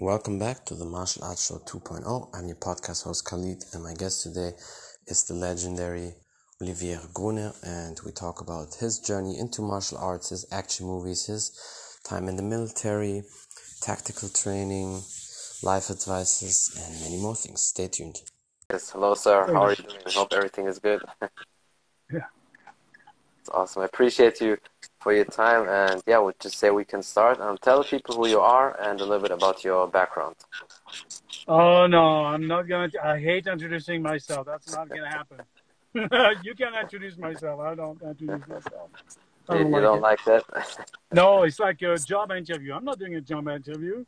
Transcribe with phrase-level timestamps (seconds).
[0.00, 2.28] Welcome back to the Martial Arts Show 2.0.
[2.32, 4.52] I'm your podcast host Khalid, and my guest today
[5.08, 6.14] is the legendary
[6.62, 11.50] Olivier Gruner, and we talk about his journey into martial arts, his action movies, his
[12.04, 13.24] time in the military,
[13.82, 15.02] tactical training,
[15.64, 17.62] life advices, and many more things.
[17.62, 18.20] Stay tuned.
[18.70, 19.46] Yes, hello, sir.
[19.46, 19.96] How are you doing?
[20.06, 21.02] I hope everything is good.
[23.48, 23.80] It's awesome.
[23.80, 24.58] I appreciate you
[25.00, 27.40] for your time, and yeah, we'll just say we can start.
[27.40, 30.36] Um, tell people who you are and a little bit about your background.
[31.46, 32.90] Oh no, I'm not gonna.
[33.02, 34.46] I hate introducing myself.
[34.46, 35.38] That's not gonna happen.
[36.44, 37.58] you can introduce myself.
[37.60, 38.90] I don't introduce myself.
[39.48, 40.44] I don't you, like don't like that?
[41.12, 42.74] no, it's like a job interview.
[42.74, 44.04] I'm not doing a job interview.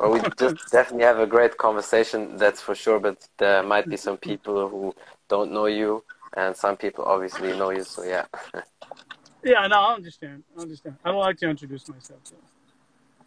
[0.00, 2.98] Well, we just definitely have a great conversation, that's for sure.
[2.98, 4.92] But there might be some people who
[5.28, 6.02] don't know you,
[6.36, 7.84] and some people obviously know you.
[7.84, 8.24] So yeah.
[9.44, 10.44] Yeah, no, I understand.
[10.56, 10.96] I understand.
[11.04, 12.20] I don't like to introduce myself.
[12.24, 12.36] So.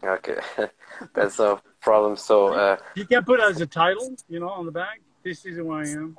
[0.04, 0.38] Okay,
[1.14, 2.16] that's no problem.
[2.16, 5.02] So uh, you can put as a title, you know, on the back.
[5.24, 6.18] This is who I am.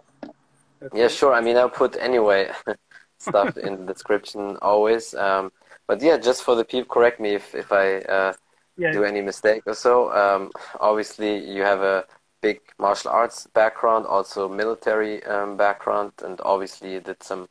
[0.81, 1.13] That's yeah, it.
[1.13, 1.33] sure.
[1.33, 2.51] I mean, I'll put anyway
[3.19, 5.15] stuff in the description always.
[5.15, 5.53] Um,
[5.87, 8.33] but yeah, just for the people, correct me if if I uh,
[8.77, 8.93] yeah.
[8.93, 10.13] do any mistake or so.
[10.13, 10.51] Um,
[10.81, 12.05] obviously, you have a
[12.43, 17.49] big martial arts background, also military um, background, and obviously you did some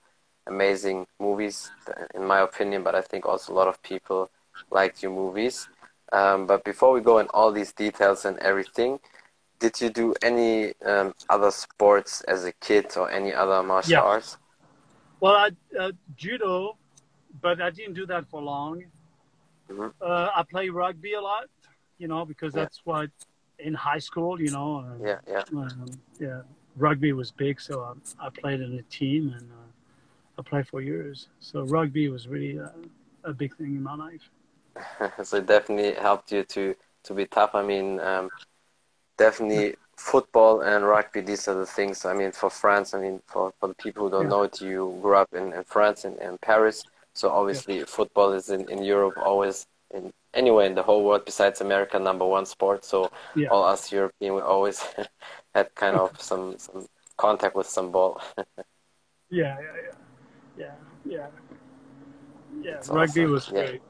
[0.48, 1.72] amazing movies,
[2.14, 2.84] in my opinion.
[2.84, 4.30] But I think also a lot of people
[4.72, 5.68] liked your movies.
[6.12, 9.00] Um, but before we go in all these details and everything,
[9.60, 14.02] did you do any um, other sports as a kid or any other martial yeah.
[14.02, 14.38] arts?
[15.20, 16.78] Well, I, uh, judo,
[17.42, 18.84] but I didn't do that for long.
[19.70, 19.88] Mm-hmm.
[20.02, 21.46] Uh, I play rugby a lot,
[21.98, 22.62] you know, because yeah.
[22.62, 23.10] that's what
[23.60, 24.86] in high school, you know.
[24.86, 25.44] Uh, yeah, yeah.
[25.58, 25.86] Um,
[26.20, 26.42] yeah,
[26.76, 29.50] rugby was big, so I, I played in a team and
[30.38, 31.28] I played for years.
[31.40, 32.60] So rugby was really
[33.24, 34.30] a big thing in my life.
[35.24, 37.52] so it definitely helped you to to be tough.
[37.54, 38.30] I mean, um,
[39.18, 41.22] definitely football and rugby.
[41.22, 42.06] These are the things.
[42.06, 42.94] I mean, for France.
[42.94, 44.30] I mean, for, for the people who don't yeah.
[44.30, 46.84] know it, you grew up in, in France and in, in Paris.
[47.14, 47.86] So obviously, yeah.
[47.88, 52.26] football is in, in Europe always in anywhere in the whole world besides America number
[52.26, 52.84] one sport.
[52.84, 53.48] So yeah.
[53.48, 54.84] all us European we always
[55.56, 56.88] had kind of some some
[57.18, 58.22] contact with some ball.
[58.38, 58.46] yeah,
[59.30, 59.92] yeah, yeah,
[60.58, 60.72] yeah,
[61.06, 61.28] yeah.
[62.62, 63.32] Yeah, rugby awesome.
[63.32, 63.82] was great.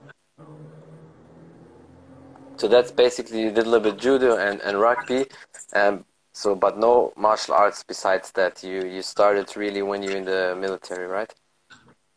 [2.58, 5.26] So that's basically you did a little bit judo and, and rugby.
[5.74, 8.64] Um, so, but no martial arts besides that.
[8.64, 11.34] You you started really when you're in the military, right?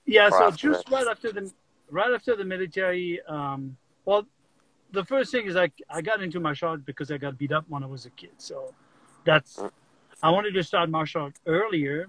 [0.06, 0.92] Yeah, so just that?
[0.92, 1.52] right after the
[1.90, 4.26] right after the military, um, well,
[4.92, 7.64] the first thing is like I got into martial arts because I got beat up
[7.68, 8.30] when I was a kid.
[8.38, 8.74] So
[9.24, 9.70] that's mm.
[10.22, 12.08] I wanted to start martial arts earlier,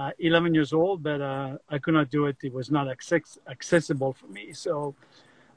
[0.00, 2.36] uh, 11 years old, but uh, I could not do it.
[2.42, 4.52] It was not access- accessible for me.
[4.52, 4.94] So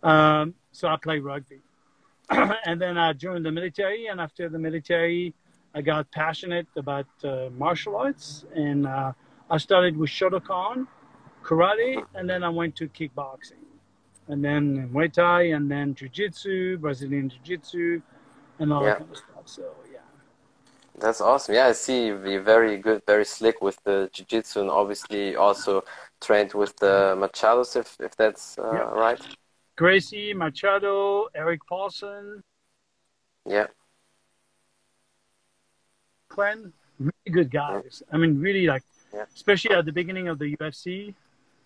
[0.04, 1.62] um, so I played rugby,
[2.30, 4.08] and then I joined the military.
[4.08, 5.34] And after the military,
[5.74, 9.14] I got passionate about uh, martial arts, and uh,
[9.50, 10.88] I started with Shotokan
[11.44, 13.64] karate, and then I went to kickboxing,
[14.28, 18.02] and then Muay Thai, and then Jiu-Jitsu, Brazilian Jiu-Jitsu,
[18.60, 18.90] and all yeah.
[18.90, 19.46] that kind of stuff.
[19.46, 19.93] So yeah.
[21.00, 21.56] That's awesome.
[21.56, 25.84] Yeah, I see you're very good, very slick with the jiu-jitsu, and obviously also
[26.22, 29.00] trained with the Machados, if if that's uh, yeah.
[29.00, 29.22] right.
[29.76, 32.44] Gracie Machado, Erik Paulson.
[33.48, 33.68] Yeah.
[36.30, 38.04] Glenn, really good guys.
[38.12, 38.84] I mean, really like,
[39.14, 39.25] yeah.
[39.36, 41.14] especially at the beginning of the UFC.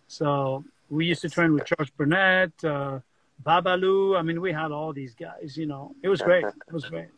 [0.08, 3.00] So we used to train with Charles Burnett, uh,
[3.46, 4.18] Babalu.
[4.18, 5.58] I mean, we had all these guys.
[5.58, 6.46] You know, it was great.
[6.46, 7.10] It was great.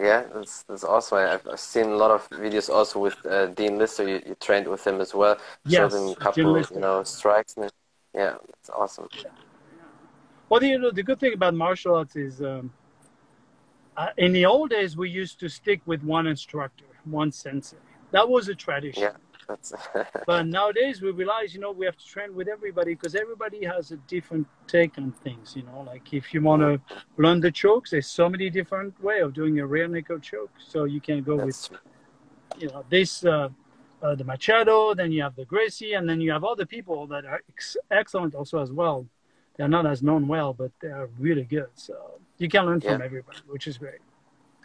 [0.00, 1.18] Yeah, that's, that's awesome.
[1.18, 4.08] I've, I've seen a lot of videos also with uh, Dean Lister.
[4.08, 5.36] You, you trained with him as well.
[5.66, 7.54] Yes, Showed him a couple, you know, strikes.
[7.58, 7.70] And,
[8.14, 9.08] yeah, it's awesome.
[10.48, 12.72] Well, you know, the good thing about martial arts is, um,
[13.96, 17.76] uh, in the old days, we used to stick with one instructor, one sensei.
[18.12, 19.02] That was a tradition.
[19.02, 19.16] Yeah.
[20.26, 23.90] but nowadays we realize, you know, we have to train with everybody because everybody has
[23.90, 25.54] a different take on things.
[25.56, 26.80] You know, like if you want to
[27.16, 30.52] learn the chokes, there's so many different way of doing a rear naked choke.
[30.58, 31.80] So you can go That's with,
[32.58, 33.48] you know, this uh,
[34.02, 37.24] uh, the Machado, then you have the Gracie, and then you have other people that
[37.24, 39.06] are ex- excellent also as well.
[39.56, 41.68] They're not as known well, but they're really good.
[41.74, 42.92] So you can learn yeah.
[42.92, 44.00] from everybody, which is great.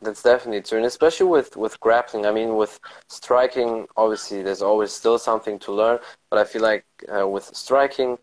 [0.01, 2.25] That's definitely true, and especially with with grappling.
[2.25, 5.99] I mean, with striking, obviously, there's always still something to learn.
[6.29, 8.17] But I feel like uh, with striking,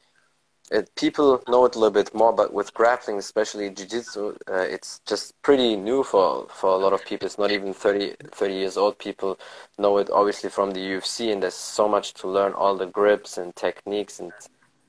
[0.71, 2.33] it, people know it a little bit more.
[2.33, 7.05] But with grappling, especially jiu-jitsu, uh, it's just pretty new for for a lot of
[7.07, 7.27] people.
[7.27, 8.99] It's not even 30, 30 years old.
[8.99, 9.39] People
[9.79, 12.53] know it obviously from the UFC, and there's so much to learn.
[12.53, 14.33] All the grips and techniques, and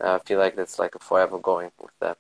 [0.01, 2.17] uh, I feel like that's like a forever going with that.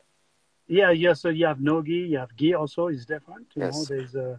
[0.67, 1.13] Yeah, yeah.
[1.13, 3.47] So you have no gi, you have gi also is different.
[3.55, 3.73] You yes.
[3.73, 4.37] know, there's uh,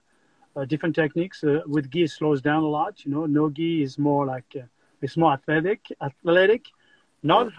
[0.65, 1.43] different techniques.
[1.43, 3.05] Uh, with gi, slows down a lot.
[3.05, 4.67] You know, no gi is more like uh,
[5.03, 5.81] it's more athletic.
[6.01, 6.67] Athletic,
[7.23, 7.53] not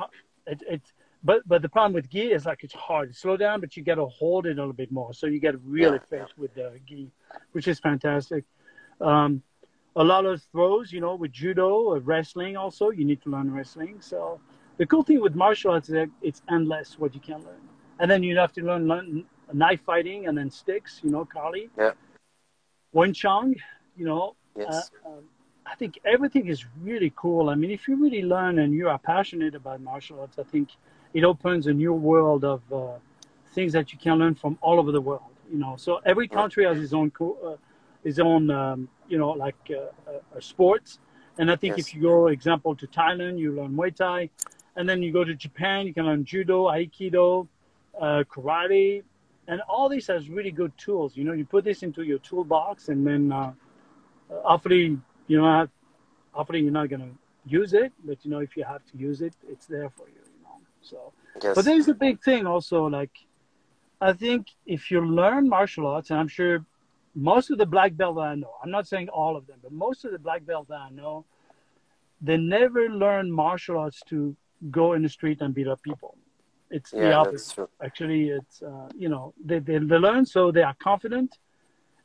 [0.47, 0.81] it, it.
[1.23, 3.83] But but the problem with gi is like it's hard to slow down, but you
[3.83, 5.13] got to hold it a little bit more.
[5.13, 6.19] So you get really yeah.
[6.19, 7.11] fast with the gi,
[7.51, 8.45] which is fantastic.
[9.01, 9.41] Um,
[9.95, 13.97] a lot of throws, you know, with judo, wrestling also, you need to learn wrestling.
[14.01, 14.39] So
[14.77, 17.61] the cool thing with martial arts is that it's endless what you can learn.
[17.99, 21.69] And then you have to learn, learn knife fighting and then sticks, you know, Kali.
[21.77, 21.91] Yeah.
[22.95, 23.55] Wing Chun,
[23.97, 24.35] you know.
[24.55, 24.89] Yes.
[25.05, 25.23] Uh, um,
[25.65, 27.49] I think everything is really cool.
[27.49, 30.69] I mean, if you really learn and you are passionate about martial arts, I think
[31.13, 32.93] it opens a new world of uh,
[33.53, 35.33] things that you can learn from all over the world.
[35.51, 37.57] You know, so every country has its own co- uh,
[38.03, 40.99] his own, um, you know, like uh, uh, sports.
[41.37, 41.87] And I think yes.
[41.87, 44.29] if you go, example, to Thailand, you learn Muay Thai,
[44.77, 47.47] and then you go to Japan, you can learn Judo, Aikido,
[47.99, 49.03] uh, Karate,
[49.47, 51.15] and all these has really good tools.
[51.15, 53.53] You know, you put this into your toolbox, and then uh,
[54.29, 54.97] hopefully,
[55.27, 55.67] you know,
[56.31, 57.11] hopefully you're not gonna
[57.45, 60.15] use it, but you know, if you have to use it, it's there for you.
[60.15, 61.13] You know, so.
[61.41, 61.55] Yes.
[61.55, 63.11] But there's a big thing also, like
[64.01, 66.65] I think if you learn martial arts, and I'm sure
[67.15, 69.71] most of the black belt that I know, I'm not saying all of them, but
[69.71, 71.25] most of the black belt that I know,
[72.21, 74.35] they never learn martial arts to
[74.69, 76.17] go in the street and beat up people.
[76.69, 77.69] It's yeah, the opposite.
[77.83, 81.37] Actually, it's uh, you know they, they they learn so they are confident,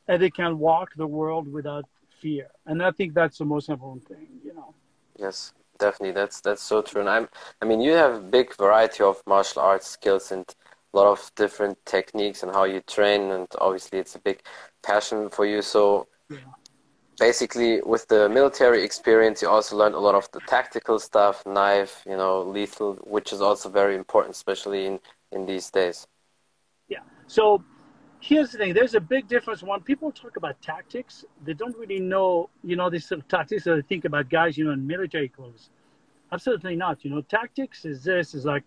[0.07, 1.85] and they can walk the world without
[2.19, 2.47] fear.
[2.65, 4.27] And I think that's the most important thing.
[4.43, 4.73] You know.
[5.17, 6.13] Yes, definitely.
[6.13, 7.01] That's that's so true.
[7.01, 7.29] And I'm
[7.61, 10.45] I mean you have a big variety of martial arts skills and
[10.93, 14.41] a lot of different techniques and how you train and obviously it's a big
[14.83, 16.37] passion for you so yeah.
[17.21, 22.01] Basically with the military experience you also learned a lot of the tactical stuff knife
[22.11, 24.99] you know lethal which is also very important especially in
[25.31, 26.07] in these days.
[26.89, 27.03] Yeah.
[27.27, 27.63] So
[28.19, 28.73] here's the thing.
[28.73, 29.63] There's a big difference.
[29.63, 33.63] When people talk about tactics they don't really know you know these sort of tactics
[33.65, 35.69] that they think about guys you know in military clothes.
[36.31, 37.05] Absolutely not.
[37.05, 38.65] You know tactics is this is like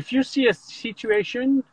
[0.00, 1.64] if you see a situation,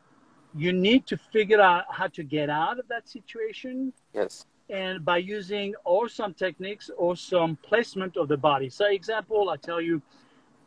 [0.63, 3.91] you need to figure out how to get out of that situation.
[4.13, 4.45] Yes.
[4.69, 8.69] And by using or some techniques or some placement of the body.
[8.69, 10.01] So, example, I tell you,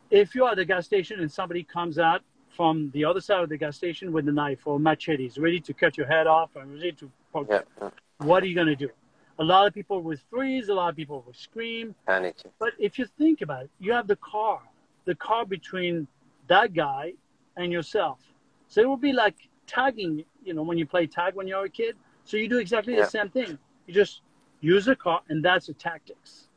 [0.09, 3.49] if you're at the gas station and somebody comes out from the other side of
[3.49, 6.73] the gas station with a knife or machetes, ready to cut your head off and
[6.73, 7.89] ready to poke, yeah.
[8.19, 8.89] what are you going to do?
[9.39, 11.95] A lot of people will freeze, a lot of people will scream.
[12.05, 12.37] Panic.
[12.57, 14.61] But if you think about it, you have the car,
[15.05, 16.07] the car between
[16.47, 17.13] that guy
[17.55, 18.19] and yourself.
[18.67, 19.35] So it will be like
[19.65, 21.95] tagging, you know, when you play tag when you're a kid.
[22.25, 23.03] So you do exactly yeah.
[23.03, 23.57] the same thing.
[23.89, 24.21] You just
[24.61, 26.47] use a car, and that's the tactics.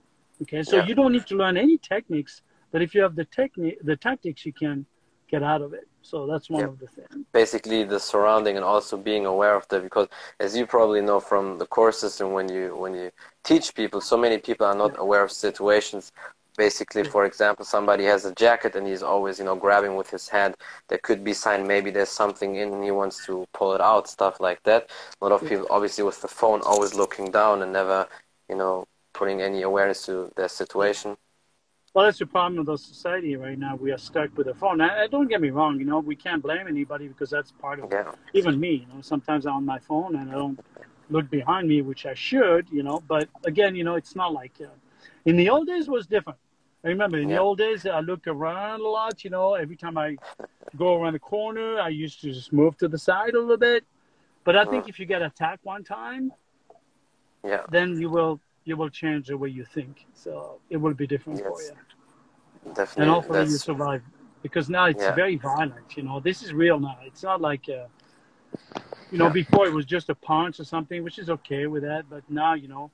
[0.43, 0.87] Okay, so yeah.
[0.87, 4.44] you don't need to learn any techniques, but if you have the technique, the tactics,
[4.44, 4.84] you can
[5.31, 5.88] get out of it.
[6.02, 6.69] So that's one yeah.
[6.69, 7.25] of the things.
[7.32, 10.08] Basically, the surrounding and also being aware of that, because
[10.40, 13.11] as you probably know from the courses and when you when you
[13.44, 16.12] teach people, so many people are not aware of situations
[16.56, 20.28] basically for example somebody has a jacket and he's always you know grabbing with his
[20.28, 20.54] hand
[20.88, 24.08] there could be sign maybe there's something in and he wants to pull it out
[24.08, 24.90] stuff like that.
[25.20, 28.06] A lot of people obviously with the phone always looking down and never
[28.49, 31.16] you know putting any awareness to their situation.
[31.94, 33.76] Well that's the problem with the society right now.
[33.76, 34.81] We are stuck with the phone.
[34.81, 37.90] I, don't get me wrong you know we can't blame anybody because that's part of
[37.90, 38.12] yeah.
[38.35, 39.00] even me you know.
[39.00, 40.59] Sometimes i'm on my phone and i don't
[41.11, 43.02] look behind me which i should you know.
[43.06, 44.66] But again you know it's not like uh,
[45.25, 46.38] in the old days was different.
[46.85, 49.23] I remember in the old days, I look around a lot.
[49.23, 50.17] You know, every time I
[50.76, 53.85] go around the corner, I used to just move to the side a little bit.
[54.45, 54.88] But I think uh-huh.
[54.88, 56.33] if you get attacked one time,
[57.45, 60.07] yeah, then you will you will change the way you think.
[60.14, 61.49] So it will be different yes.
[61.49, 62.75] for you.
[62.75, 63.52] Definitely, and hopefully That's...
[63.52, 64.02] you survive
[64.43, 65.14] because now it's yeah.
[65.14, 65.97] very violent.
[65.97, 66.99] You know, this is real now.
[67.05, 67.69] It's not like.
[67.69, 67.87] Uh,
[69.11, 69.33] you know, yeah.
[69.33, 72.09] before it was just a punch or something, which is okay with that.
[72.09, 72.91] But now, you know,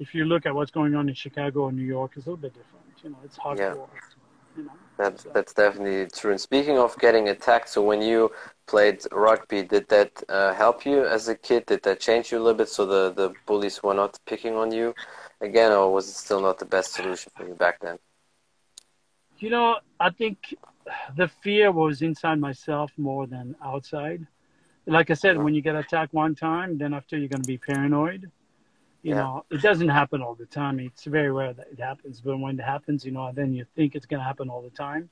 [0.00, 2.42] if you look at what's going on in Chicago and New York, it's a little
[2.42, 2.84] bit different.
[3.04, 3.58] You know, it's hard.
[3.58, 3.74] Yeah.
[4.56, 5.30] You know, that's so.
[5.32, 6.32] that's definitely true.
[6.32, 8.32] And speaking of getting attacked, so when you
[8.66, 11.66] played rugby, did that uh, help you as a kid?
[11.66, 14.72] Did that change you a little bit so the the bullies were not picking on
[14.72, 14.94] you
[15.40, 17.98] again, or was it still not the best solution for you back then?
[19.38, 20.54] You know, I think
[21.16, 24.26] the fear was inside myself more than outside.
[24.86, 25.44] Like I said, uh-huh.
[25.44, 28.30] when you get attacked one time, then after you're going to be paranoid
[29.02, 29.20] you yeah.
[29.20, 30.78] know, it doesn't happen all the time.
[30.78, 33.94] It's very rare that it happens, but when it happens, you know, then you think
[33.94, 35.08] it's going to happen all the time.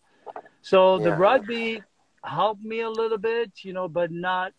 [0.62, 1.04] So yeah.
[1.04, 1.82] the rugby
[2.22, 4.52] helped me a little bit, you know, but not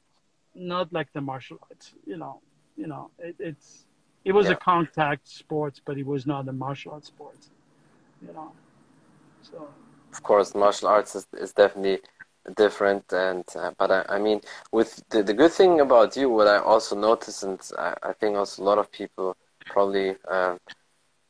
[0.55, 1.93] not like the martial arts.
[2.05, 2.41] You know,
[2.75, 3.86] you know, it, it's
[4.25, 4.53] it was yeah.
[4.53, 7.50] a contact sports, but it was not a martial arts sports.
[8.21, 8.51] You know,
[9.41, 9.67] so.
[10.12, 12.00] Of course, martial arts is, is definitely
[12.56, 14.41] different and uh, but I, I, mean
[14.72, 18.36] with the, the good thing about you what I also noticed and I, I think
[18.36, 20.58] also a lot of people probably uh,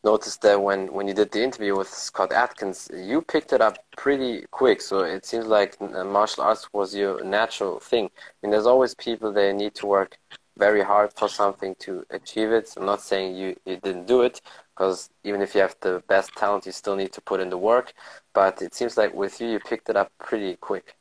[0.04, 3.78] noticed that when when you did the interview with Scott Adkins you picked it up
[3.98, 4.82] pretty quick.
[4.82, 8.06] So it seems like uh, martial arts was your natural thing.
[8.06, 10.18] I mean there's always people they need to work
[10.58, 12.74] very hard for something to achieve it.
[12.78, 14.42] I'm not saying you, you didn't do it
[14.76, 17.58] because even if you have the best talent you still need to put in the
[17.58, 17.94] work.
[18.34, 20.96] But it seems like with you you picked it up pretty quick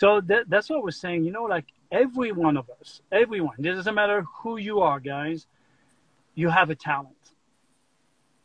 [0.00, 1.24] so that, that's what we're saying.
[1.24, 5.46] You know, like every one of us, everyone, it doesn't matter who you are, guys,
[6.34, 7.16] you have a talent.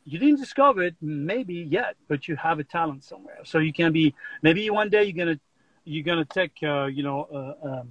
[0.06, 3.40] You didn't discover it maybe yet, but you have a talent somewhere.
[3.44, 5.42] So you can be, maybe one day you're going to,
[5.86, 7.90] you're going to take, uh, you know, uh, um,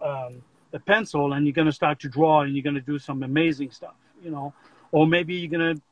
[0.00, 2.98] um, a pencil and you're going to start to draw and you're going to do
[2.98, 4.52] some amazing stuff, you know,
[4.92, 5.82] or maybe you're going to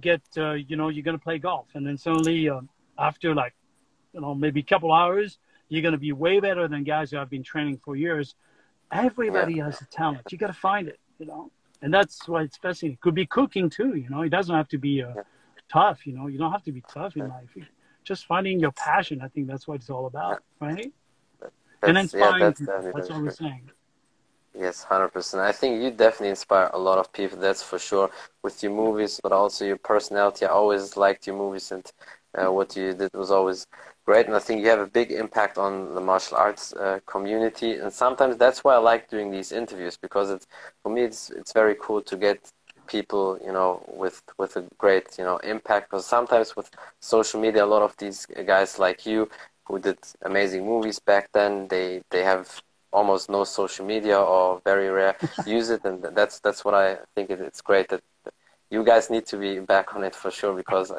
[0.00, 2.60] get, uh, you know, you're going to play golf and then suddenly uh,
[2.98, 3.54] after like,
[4.12, 5.38] you know, maybe a couple hours,
[5.70, 8.34] you're going to be way better than guys who have been training for years.
[8.92, 9.66] Everybody yeah.
[9.66, 10.20] has a talent.
[10.30, 11.50] You got to find it, you know.
[11.80, 12.94] And that's why it's fascinating.
[12.94, 14.20] It could be cooking too, you know.
[14.20, 15.14] It doesn't have to be uh,
[15.72, 16.26] tough, you know.
[16.26, 17.56] You don't have to be tough in life.
[18.04, 19.22] Just finding your passion.
[19.22, 20.92] I think that's what it's all about, right?
[21.40, 22.40] That's, and inspiring.
[22.40, 23.70] Yeah, that's, that's what we're saying.
[24.58, 25.42] Yes, hundred percent.
[25.42, 27.38] I think you definitely inspire a lot of people.
[27.38, 28.10] That's for sure.
[28.42, 30.44] With your movies, but also your personality.
[30.44, 31.84] I always liked your movies, and
[32.34, 33.66] uh, what you did was always
[34.06, 34.26] great.
[34.26, 37.74] And I think you have a big impact on the martial arts uh, community.
[37.74, 40.46] And sometimes that's why I like doing these interviews because it's
[40.82, 42.50] for me it's it's very cool to get
[42.86, 45.90] people you know with with a great you know impact.
[45.90, 46.70] Because sometimes with
[47.00, 49.28] social media, a lot of these guys like you
[49.64, 54.88] who did amazing movies back then, they they have almost no social media or very
[54.88, 55.14] rare
[55.46, 58.02] use it and that's that's what I think it's great that
[58.70, 60.90] you guys need to be back on it for sure because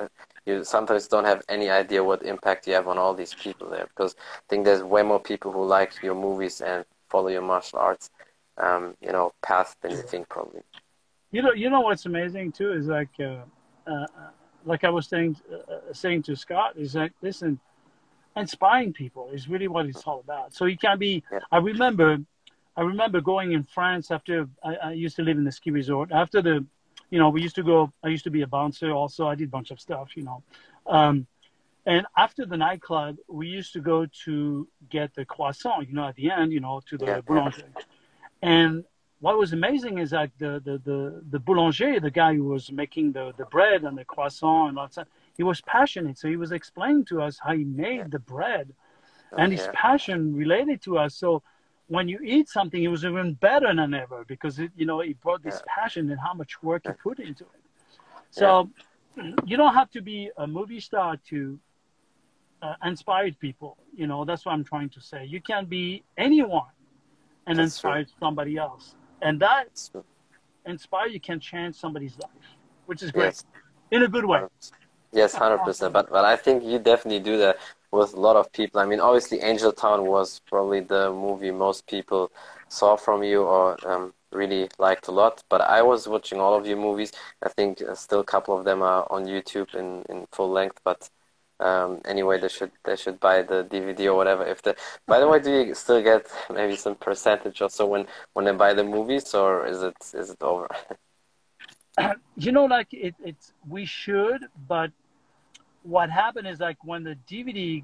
[0.46, 3.88] you sometimes don't have any idea what impact you have on all these people there
[3.88, 7.80] because I think there's way more people who like your movies and follow your martial
[7.80, 8.10] arts
[8.58, 10.62] um, you know path than you think probably.
[11.32, 13.44] You know you know what's amazing too is like uh,
[13.88, 14.08] uh,
[14.66, 17.60] like I was saying uh, uh, saying to Scott is like listen
[18.36, 20.54] inspiring people is really what it's all about.
[20.54, 21.40] So you can be yeah.
[21.52, 22.18] I remember
[22.78, 26.12] I remember going in France after I, I used to live in the ski resort.
[26.12, 26.66] After the
[27.12, 29.28] you know, we used to go, I used to be a bouncer also.
[29.28, 30.42] I did a bunch of stuff, you know.
[30.88, 31.28] Um,
[31.86, 36.16] and after the nightclub, we used to go to get the croissant, you know, at
[36.16, 37.70] the end, you know, to the yeah, boulanger.
[37.76, 37.84] Yeah.
[38.42, 38.84] And
[39.20, 43.12] what was amazing is that the, the, the, the boulanger, the guy who was making
[43.12, 46.18] the, the bread and the croissant and all that, he was passionate.
[46.18, 48.08] So he was explaining to us how he made yeah.
[48.10, 48.74] the bread
[49.34, 51.16] oh, and his passion related to us.
[51.16, 51.44] So
[51.92, 55.20] when you eat something, it was even better than ever because it, you know, it
[55.20, 55.74] brought this yeah.
[55.76, 57.64] passion and how much work you put into it.
[58.30, 58.70] So
[59.18, 59.34] yeah.
[59.46, 61.60] you don't have to be a movie star to
[62.62, 63.76] uh, inspire people.
[63.94, 65.26] You know, that's what I'm trying to say.
[65.26, 66.74] You can be anyone
[67.46, 68.14] and that's inspire true.
[68.22, 68.96] somebody else.
[69.22, 69.68] And that
[70.66, 72.48] inspire you can change somebody's life,
[72.86, 73.46] which is great yes.
[73.92, 74.44] in a good way.
[75.12, 75.92] Yes, hundred percent.
[75.92, 77.58] But but I think you definitely do that
[77.92, 78.80] with a lot of people.
[78.80, 82.32] I mean, obviously, Angel Town was probably the movie most people
[82.70, 85.44] saw from you or um, really liked a lot.
[85.50, 87.12] But I was watching all of your movies.
[87.44, 90.80] I think uh, still a couple of them are on YouTube in, in full length.
[90.84, 91.10] But
[91.60, 94.46] um, anyway, they should they should buy the DVD or whatever.
[94.46, 98.08] If the by the way, do you still get maybe some percentage or so when
[98.34, 100.68] when they buy the movies, or is it is it over?
[102.38, 104.92] you know, like it, it's we should, but
[105.84, 107.84] what happened is like when the DVD,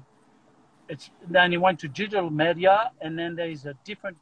[0.88, 4.16] it's then it went to digital media, and then there is a different.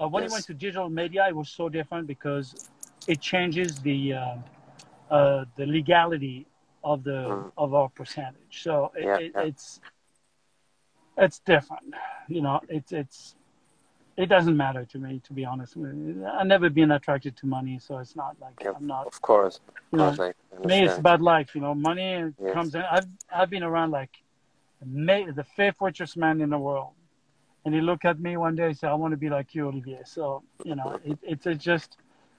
[0.00, 0.32] Uh, when yes.
[0.32, 2.68] it went to digital media, it was so different because
[3.06, 4.36] it changes the uh,
[5.10, 6.46] uh, the legality
[6.82, 7.52] of the mm.
[7.56, 8.62] of our percentage.
[8.62, 9.42] So it, yeah, it, yeah.
[9.42, 9.80] it's
[11.16, 11.94] it's different.
[12.28, 13.36] You know, it's it's
[14.16, 15.76] it doesn't matter to me, to be honest.
[15.76, 19.06] I've never been attracted to money, so it's not like yep, I'm not.
[19.06, 20.12] Of course, you know,
[20.64, 21.54] me, it's about life.
[21.54, 22.54] You know, money yes.
[22.54, 22.82] comes in.
[22.82, 24.10] I've I've been around like
[24.80, 26.92] the fifth richest man in the world,
[27.64, 29.66] and he looked at me one day and said, "I want to be like you,
[29.66, 31.96] Olivier." So you know, it, it's it's just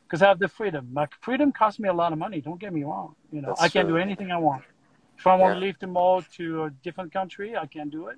[0.08, 0.92] because I have the freedom.
[0.94, 2.40] Like freedom costs me a lot of money.
[2.40, 3.16] Don't get me wrong.
[3.32, 3.96] You know, That's I can true.
[3.96, 4.64] do anything I want.
[5.18, 5.60] If I want yeah.
[5.60, 8.18] to leave tomorrow to a different country, I can do it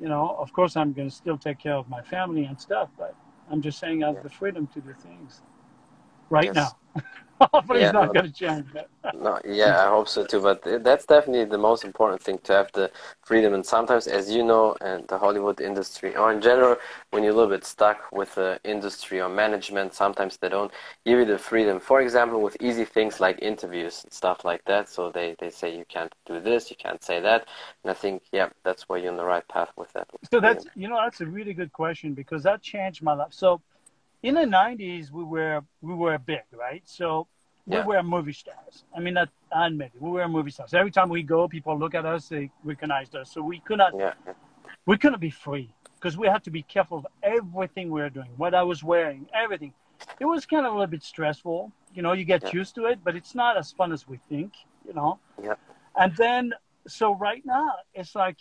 [0.00, 2.90] you know, of course, I'm going to still take care of my family and stuff,
[2.98, 3.14] but
[3.50, 5.42] I'm just saying I have the freedom to do things.
[6.30, 6.76] Right now.
[7.52, 8.66] Hopefully, yeah, it's not going to change.
[9.14, 10.40] no, yeah, I hope so too.
[10.40, 12.90] But that's definitely the most important thing to have the
[13.22, 13.54] freedom.
[13.54, 16.76] And sometimes, as you know, and the Hollywood industry, or in general,
[17.10, 20.72] when you're a little bit stuck with the industry or management, sometimes they don't
[21.06, 21.78] give you the freedom.
[21.78, 24.88] For example, with easy things like interviews and stuff like that.
[24.88, 27.46] So they, they say you can't do this, you can't say that.
[27.84, 30.08] And I think, yeah, that's where you're on the right path with that.
[30.32, 33.32] So that's, you know, that's a really good question because that changed my life.
[33.32, 33.60] So
[34.22, 37.26] in the 90s we were we were big right so
[37.66, 37.84] we yeah.
[37.84, 41.08] were movie stars i mean that I admit it, we were movie stars every time
[41.08, 44.14] we go people look at us they recognized us so we could not yeah.
[44.86, 48.30] we couldn't be free because we had to be careful of everything we were doing
[48.36, 49.72] what i was wearing everything
[50.20, 52.50] it was kind of a little bit stressful you know you get yeah.
[52.52, 54.52] used to it but it's not as fun as we think
[54.86, 55.54] you know yeah.
[55.96, 56.52] and then
[56.86, 58.38] so right now it's like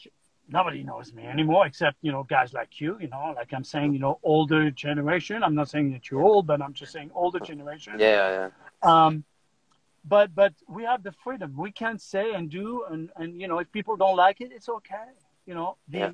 [0.49, 3.93] nobody knows me anymore except you know guys like you you know like i'm saying
[3.93, 5.43] you know older generation.
[5.43, 7.93] I'm not saying that you're old but i'm just saying older generation.
[7.97, 8.49] Yeah
[8.83, 9.23] yeah um
[10.05, 11.53] but but we have the freedom.
[11.57, 14.69] We can say and do and and you know if people don't like it it's
[14.69, 15.09] okay.
[15.45, 16.11] You know the, yeah,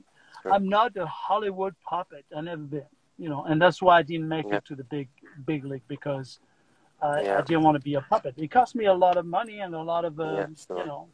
[0.52, 2.26] i'm not a hollywood puppet.
[2.36, 2.86] I never been
[3.18, 4.58] you know and that's why i didn't make yeah.
[4.58, 5.08] it to the big
[5.46, 6.40] big league because
[7.02, 7.38] uh, yeah.
[7.38, 8.34] i didn't want to be a puppet.
[8.38, 10.80] It cost me a lot of money and a lot of uh, sure.
[10.80, 11.08] you know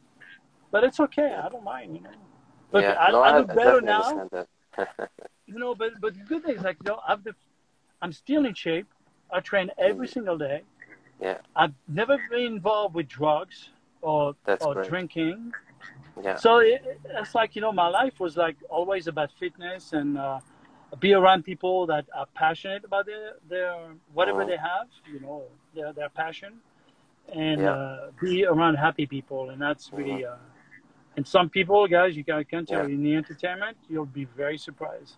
[0.70, 1.34] but it's okay.
[1.34, 2.10] I don't mind you know
[2.70, 4.28] but yeah, I, no, I look I, better now.
[5.46, 7.34] you know, but but the good thing is like you know, I've the,
[8.00, 8.86] I'm still in shape.
[9.32, 10.12] I train every mm.
[10.12, 10.62] single day.
[11.20, 11.38] Yeah.
[11.54, 13.68] I've never been involved with drugs
[14.00, 14.88] or That's or great.
[14.88, 15.52] drinking.
[16.22, 16.36] Yeah.
[16.36, 20.40] So it, it's like you know, my life was like always about fitness and uh,
[20.98, 23.76] be around people that are passionate about their their
[24.12, 24.48] whatever mm.
[24.48, 24.88] they have.
[25.12, 26.54] You know, their their passion,
[27.32, 27.70] and yeah.
[27.70, 30.22] uh, be around happy people, and that's really.
[30.22, 30.32] Mm.
[30.32, 30.36] Uh,
[31.20, 32.94] and some people, guys, you can, can tell yeah.
[32.94, 35.16] in the entertainment, you'll be very surprised.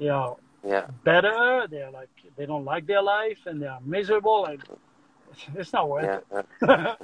[0.00, 0.34] They are
[0.66, 0.88] yeah.
[1.04, 1.64] better.
[1.70, 4.46] They're like they don't like their life and they are miserable.
[4.46, 4.60] And
[5.54, 6.46] it's not worth yeah, it.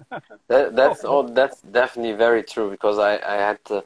[0.48, 3.84] that, that's oh, that's definitely very true because I I had to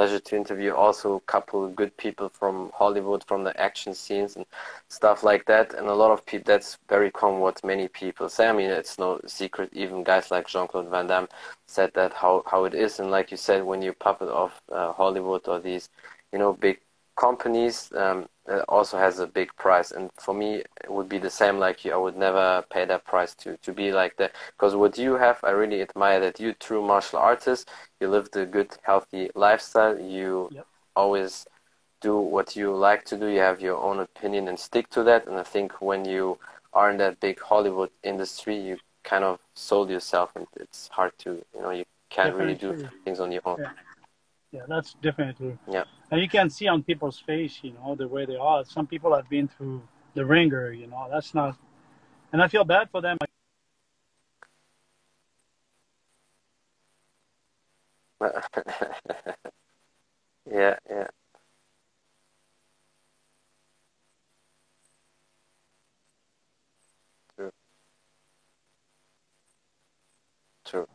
[0.00, 4.34] pleasure to interview also a couple of good people from Hollywood, from the action scenes
[4.34, 4.46] and
[4.88, 5.74] stuff like that.
[5.74, 8.48] And a lot of people, that's very common what many people say.
[8.48, 9.68] I mean, it's no secret.
[9.74, 11.28] Even guys like Jean-Claude Van Damme
[11.66, 12.98] said that how, how it is.
[12.98, 15.90] And like you said, when you puppet off uh, Hollywood or these,
[16.32, 16.78] you know, big
[17.16, 18.26] companies, um,
[18.68, 19.90] also has a big price.
[19.90, 21.92] And for me, it would be the same like you.
[21.92, 24.32] I would never pay that price to, to be like that.
[24.52, 27.68] Because what you have, I really admire that you, true martial artist,
[28.00, 29.98] you lived a good, healthy lifestyle.
[29.98, 30.66] You yep.
[30.96, 31.46] always
[32.00, 33.26] do what you like to do.
[33.28, 35.26] You have your own opinion and stick to that.
[35.26, 36.38] And I think when you
[36.72, 41.42] are in that big Hollywood industry, you kind of sold yourself, and it's hard to,
[41.54, 43.60] you know, you can't Definitely really do things on your own.
[43.60, 43.70] Yeah.
[44.52, 45.58] Yeah, that's definitely.
[45.70, 48.64] Yeah and you can see on people's face, you know, the way they are.
[48.64, 49.82] Some people have been through
[50.14, 51.06] the ringer, you know.
[51.10, 51.56] That's not,
[52.32, 53.16] and I feel bad for them.
[60.50, 61.06] yeah, yeah.
[67.36, 67.52] True.
[70.64, 70.86] True.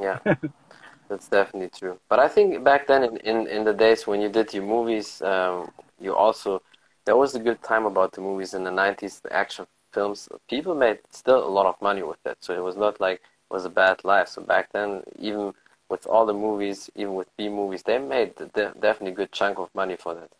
[0.00, 0.18] Yeah.
[1.08, 2.00] That's definitely true.
[2.08, 5.22] But I think back then, in, in, in the days when you did your movies,
[5.22, 6.62] um, you also
[7.06, 10.28] there was a good time about the movies in the '90s, the action films.
[10.48, 13.54] People made still a lot of money with that, so it was not like it
[13.54, 14.28] was a bad life.
[14.28, 15.54] So back then, even
[15.90, 19.58] with all the movies, even with B movies, they made de- definitely a good chunk
[19.58, 20.30] of money for that.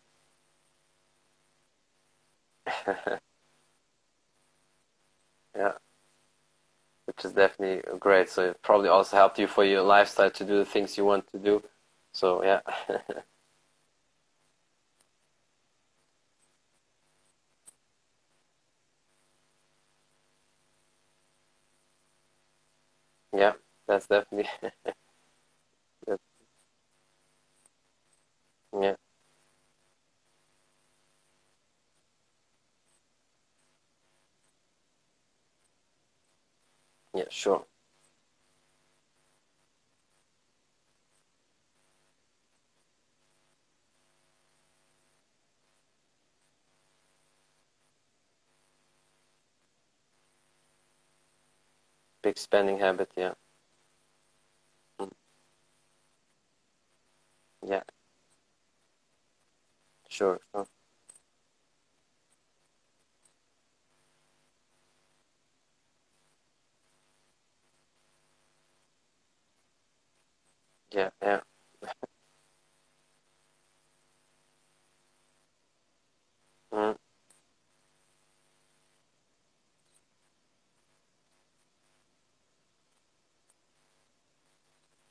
[5.55, 5.73] yeah
[7.07, 8.29] which is definitely great.
[8.29, 11.31] So it probably also helped you for your lifestyle to do the things you want
[11.33, 11.63] to do.
[12.13, 12.61] So yeah.
[23.33, 23.53] yeah,
[23.87, 24.49] that's definitely.
[28.81, 28.95] yeah.
[37.17, 37.65] Yeah, sure.
[52.21, 53.33] Big spending habit, yeah.
[54.99, 55.09] Mm.
[57.67, 57.83] Yeah.
[60.09, 60.67] Sure, sure.
[70.91, 71.41] Yeah, yeah.
[76.71, 76.97] Mm,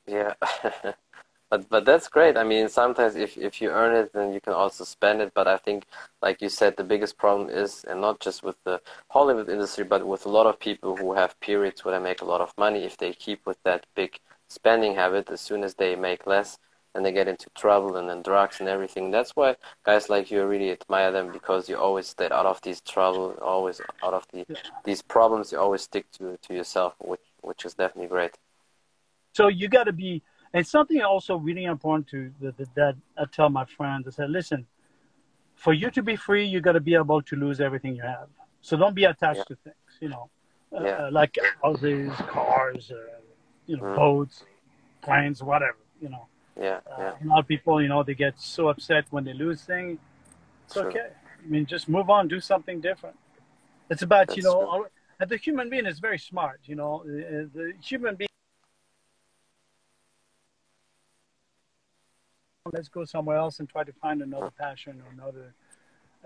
[0.05, 0.33] yeah.
[1.49, 2.37] But but that's great.
[2.37, 5.31] I mean, sometimes if if you earn it, then you can also spend it.
[5.33, 5.85] But I think,
[6.21, 10.05] like you said, the biggest problem is, and not just with the Hollywood industry, but
[10.07, 12.83] with a lot of people who have periods where they make a lot of money.
[12.85, 16.57] If they keep with that big spending habit, as soon as they make less,
[16.93, 19.11] and they get into trouble and then drugs and everything.
[19.11, 22.81] That's why guys like you really admire them because you always stay out of these
[22.81, 24.45] trouble, always out of the
[24.83, 25.51] these problems.
[25.51, 28.35] You always stick to to yourself, which which is definitely great.
[29.33, 33.49] So you got to be and something also really important to that, that I tell
[33.49, 34.07] my friends.
[34.07, 34.65] I said, listen,
[35.55, 38.27] for you to be free, you got to be able to lose everything you have.
[38.61, 39.43] So don't be attached yeah.
[39.49, 40.29] to things, you know,
[40.75, 40.89] uh, yeah.
[40.89, 42.95] uh, like houses, cars, uh,
[43.67, 43.95] you know, mm.
[43.95, 44.43] boats,
[45.01, 46.27] planes, whatever, you know.
[46.59, 47.13] Yeah, uh, yeah.
[47.23, 49.99] a lot of people, you know, they get so upset when they lose things.
[50.65, 50.83] It's true.
[50.83, 51.09] okay.
[51.43, 53.15] I mean, just move on, do something different.
[53.89, 54.87] It's about, That's you know,
[55.19, 55.27] true.
[55.27, 58.27] the human being is very smart, you know, the, the human being
[62.73, 65.53] let's go somewhere else and try to find another passion or another.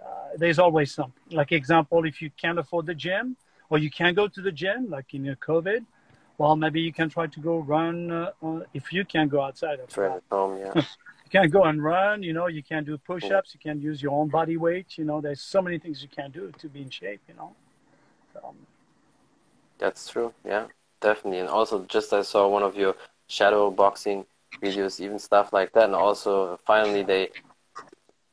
[0.01, 1.21] Uh, there's always something.
[1.31, 3.37] Like example, if you can't afford the gym
[3.69, 5.85] or you can't go to the gym, like in your COVID,
[6.41, 9.77] well, maybe you can try to go run uh, uh, if you can't go outside.
[9.95, 10.73] Right at home, yeah.
[11.25, 12.23] you can't go and run.
[12.23, 13.53] You know, you can't do push-ups.
[13.53, 14.97] You can't use your own body weight.
[14.97, 17.21] You know, there's so many things you can't do to be in shape.
[17.29, 17.55] You know.
[18.43, 18.55] Um,
[19.77, 20.33] That's true.
[20.43, 20.65] Yeah,
[20.99, 21.41] definitely.
[21.41, 22.95] And also, just I saw one of your
[23.27, 24.25] shadow boxing
[24.63, 25.85] videos, even stuff like that.
[25.85, 27.29] And also, finally, they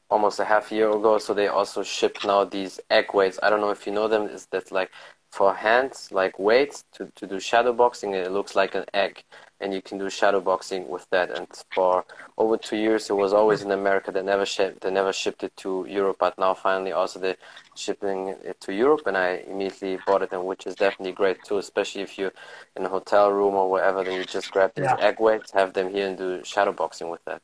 [0.09, 3.38] almost a half year ago, so they also shipped now these egg weights.
[3.42, 4.23] I don't know if you know them.
[4.23, 4.92] Is that like
[5.30, 8.14] for hands, like weights to, to do shadow boxing?
[8.14, 9.24] It looks like an egg,
[9.60, 11.30] and you can do shadow boxing with that.
[11.30, 12.04] And for
[12.36, 14.10] over two years, it was always in America.
[14.10, 14.80] They never shipped.
[14.80, 17.36] They never shipped it to Europe, but now finally, also they're
[17.76, 21.58] shipping it to Europe, and I immediately bought it, and which is definitely great too.
[21.58, 22.32] Especially if you're
[22.76, 24.96] in a hotel room or wherever, then you just grab these yeah.
[24.98, 27.42] egg weights, have them here, and do shadow boxing with that.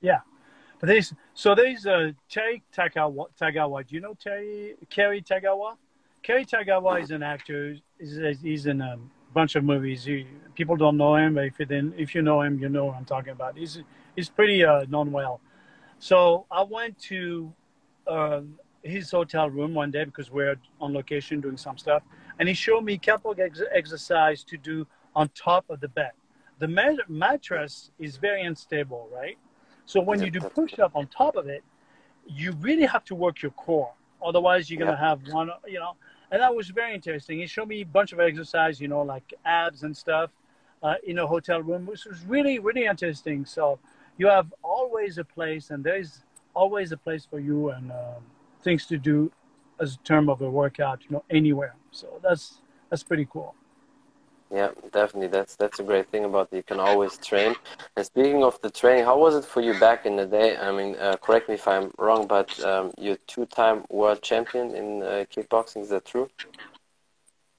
[0.00, 0.20] Yeah.
[0.80, 3.26] But there's so there's uh, Terry Tagawa.
[3.40, 3.86] Tagawa.
[3.86, 5.76] Do you know Terry Cary Tagawa?
[6.22, 7.76] Cary Tagawa is an actor.
[7.98, 8.96] He's, he's in a
[9.34, 10.04] bunch of movies.
[10.04, 12.86] He, people don't know him, but if you, then, if you know him, you know
[12.86, 13.58] what I'm talking about.
[13.58, 13.80] He's,
[14.14, 15.40] he's pretty uh, known well.
[15.98, 17.52] So I went to
[18.06, 18.42] uh,
[18.82, 22.02] his hotel room one day because we're on location doing some stuff.
[22.38, 25.88] And he showed me a couple of ex- exercise to do on top of the
[25.88, 26.12] bed.
[26.60, 29.36] The mat- mattress is very unstable, right?
[29.86, 31.64] So when you do push up on top of it,
[32.28, 33.92] you really have to work your core.
[34.24, 35.96] Otherwise, you're gonna have one, you know
[36.32, 37.38] and that was very interesting.
[37.38, 40.30] He showed me a bunch of exercise, you know, like abs and stuff,
[40.82, 43.44] uh, in a hotel room, which was really, really interesting.
[43.44, 43.78] So
[44.16, 46.22] you have always a place, and there's
[46.54, 48.24] always a place for you and um,
[48.62, 49.30] things to do
[49.78, 51.74] as a term of a workout, you know, anywhere.
[51.90, 53.54] So that's that's pretty cool.
[54.52, 55.28] Yeah, definitely.
[55.28, 56.56] That's that's a great thing about it.
[56.56, 57.54] You can always train.
[57.96, 60.58] And speaking of the training, how was it for you back in the day?
[60.58, 65.02] I mean, uh, correct me if I'm wrong, but um, you're two-time world champion in
[65.02, 65.80] uh, kickboxing.
[65.80, 66.28] Is that true?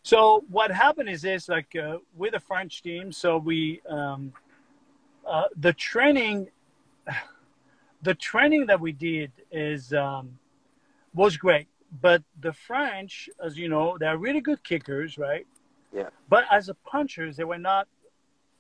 [0.03, 4.31] So what happened is this: like uh, with the French team, so we um,
[5.25, 6.49] uh, the training,
[8.03, 10.37] the training that we did is um,
[11.15, 11.67] was great.
[12.01, 15.47] But the French, as you know, they're really good kickers, right?
[15.93, 16.09] Yeah.
[16.27, 17.87] But as a punchers, they were not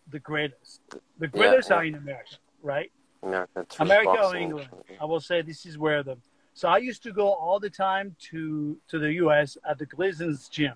[0.09, 0.81] the greatest.
[1.19, 1.81] The greatest yeah, yeah.
[1.81, 2.91] are in America, right?
[3.23, 4.69] America, America or England.
[5.01, 6.17] I will say this is where the.
[6.53, 9.57] So I used to go all the time to to the U.S.
[9.67, 10.73] at the Gleason's gym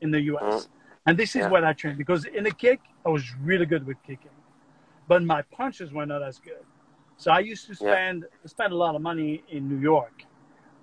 [0.00, 0.64] in the U.S.
[0.64, 0.68] Mm.
[1.06, 1.48] And this is yeah.
[1.48, 4.36] where I trained because in the kick I was really good with kicking,
[5.08, 6.64] but my punches were not as good.
[7.16, 10.24] So I used to spend spend a lot of money in New York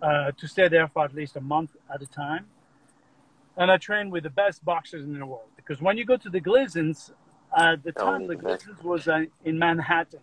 [0.02, 2.46] uh, to stay there for at least a month at a time
[3.58, 5.50] and I trained with the best boxers in the world.
[5.56, 7.12] Because when you go to the Gleasons,
[7.58, 10.20] uh, at the oh, time the Gleasons was uh, in Manhattan.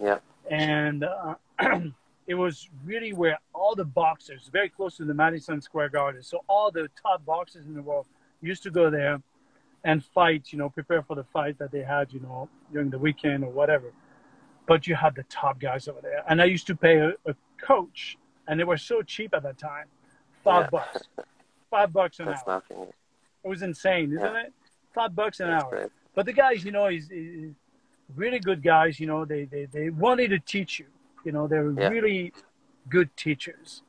[0.00, 0.18] Yeah.
[0.50, 1.34] And uh,
[2.26, 6.44] it was really where all the boxers, very close to the Madison Square Garden, so
[6.48, 8.06] all the top boxers in the world
[8.40, 9.22] used to go there
[9.84, 12.98] and fight, you know, prepare for the fight that they had, you know, during the
[12.98, 13.92] weekend or whatever.
[14.66, 16.24] But you had the top guys over there.
[16.28, 18.18] And I used to pay a, a coach,
[18.48, 19.86] and they were so cheap at that time,
[20.42, 20.70] five yeah.
[20.70, 21.08] bucks.
[21.70, 22.62] five bucks an That's hour.
[22.70, 22.88] Nothing.
[23.44, 24.42] It was insane, isn't yeah.
[24.42, 24.52] it?
[24.94, 25.70] Five bucks an That's hour.
[25.70, 25.90] Great.
[26.14, 27.52] But the guys, you know, he's, he's,
[28.14, 28.98] really good guys.
[28.98, 30.86] You know, they, they, they wanted to teach you.
[31.24, 31.88] You know, they're yeah.
[31.88, 32.32] really
[32.88, 33.82] good teachers.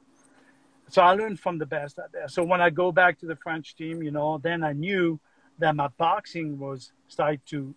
[0.90, 2.28] So I learned from the best out there.
[2.28, 5.20] So when I go back to the French team, you know, then I knew
[5.60, 7.76] that my boxing was starting to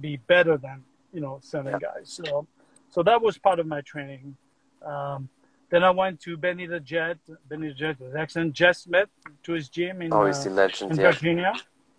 [0.00, 1.78] be better than you know seven yeah.
[1.78, 2.12] guys.
[2.24, 2.46] So
[2.88, 4.36] so that was part of my training.
[4.84, 5.28] Um,
[5.70, 7.18] then I went to Benny the Jet.
[7.48, 8.52] Benny the Jet was excellent.
[8.52, 9.08] Jeff Smith
[9.42, 11.10] to his gym in, oh, he's uh, legend, in yeah.
[11.10, 11.52] Virginia.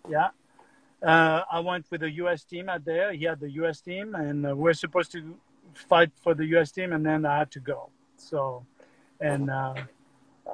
[0.08, 0.28] Yeah.
[1.02, 2.44] uh, I went with the U.S.
[2.44, 3.12] team out there.
[3.12, 3.80] He had the U.S.
[3.80, 5.36] team, and uh, we're supposed to
[5.74, 6.72] fight for the U.S.
[6.72, 7.90] team, and then I had to go.
[8.16, 8.64] So,
[9.20, 9.74] and uh,
[10.46, 10.52] uh,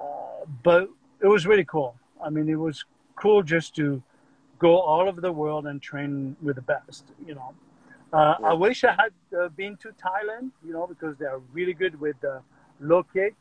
[0.62, 0.88] but
[1.20, 1.94] it was really cool.
[2.22, 2.84] I mean, it was
[3.16, 4.02] cool just to
[4.58, 7.04] go all over the world and train with the best.
[7.26, 7.54] You know,
[8.12, 10.50] uh, I wish I had uh, been to Thailand.
[10.66, 12.42] You know, because they are really good with the
[12.80, 13.34] low kick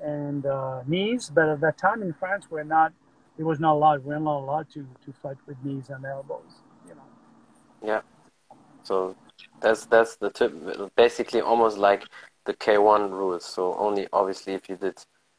[0.00, 1.30] and uh, knees.
[1.34, 2.92] But at that time in France, we're not.
[3.38, 4.04] It was not allowed.
[4.04, 6.62] We're not allowed to to fight with knees and elbows.
[6.88, 7.08] You know.
[7.82, 8.00] Yeah.
[8.82, 9.16] So
[9.60, 10.52] that's that's the tip.
[10.96, 12.04] Basically, almost like
[12.44, 13.44] the K1 rules.
[13.44, 14.98] So only obviously if you did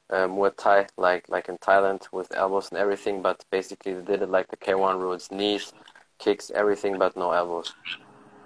[0.09, 4.21] uh, Muay Thai, like like in Thailand with elbows and everything, but basically they did
[4.21, 5.73] it like the K1 rules: knees,
[6.19, 7.73] kicks, everything, but no elbows.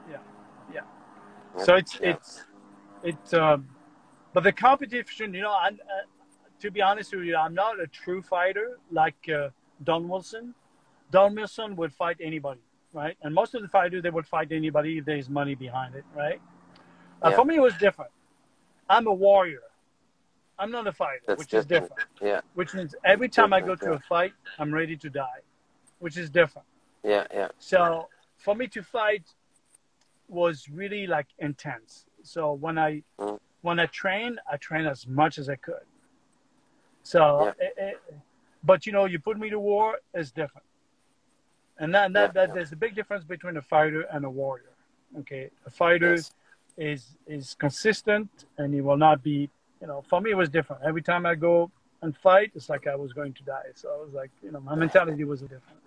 [0.09, 0.17] Yeah,
[0.73, 0.81] yeah.
[1.57, 1.63] yeah.
[1.63, 2.09] So it's yeah.
[2.11, 2.43] it's
[3.03, 3.33] it's.
[3.33, 3.67] Um,
[4.33, 5.71] but the competition, you know, I, uh,
[6.61, 9.49] to be honest with you, I'm not a true fighter like uh,
[9.83, 10.53] Don Wilson.
[11.11, 12.61] Don Wilson would fight anybody,
[12.93, 13.17] right?
[13.23, 16.39] And most of the fighters they would fight anybody if there's money behind it, right?
[17.21, 17.35] Uh, yeah.
[17.35, 18.11] For me, it was different.
[18.89, 19.61] I'm a warrior.
[20.57, 21.83] I'm not a fighter, That's which different.
[21.83, 22.09] is different.
[22.21, 22.41] Yeah.
[22.53, 23.95] Which means every time I go to yeah.
[23.95, 25.41] a fight, I'm ready to die,
[25.99, 26.67] which is different.
[27.03, 27.47] Yeah, yeah.
[27.57, 29.23] So for me to fight
[30.27, 32.05] was really like intense.
[32.21, 33.39] So when I mm.
[33.61, 35.85] When I train, I train as much as I could.
[37.03, 37.65] So, yeah.
[37.67, 38.01] it, it,
[38.63, 40.67] but you know, you put me to war is different,
[41.79, 44.65] and that, that, yeah, that there's a big difference between a fighter and a warrior.
[45.19, 46.31] Okay, a fighter yes.
[46.77, 49.49] is is consistent, and he will not be
[49.81, 50.83] you know, for me it was different.
[50.85, 51.71] Every time I go
[52.01, 53.69] and fight, it's like I was going to die.
[53.73, 55.79] So I was like, you know, my mentality was different.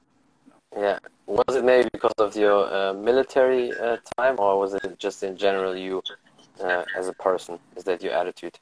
[0.76, 5.22] Yeah, was it maybe because of your uh, military uh, time, or was it just
[5.22, 6.02] in general you
[6.60, 7.58] uh, as a person?
[7.76, 8.58] Is that your attitude?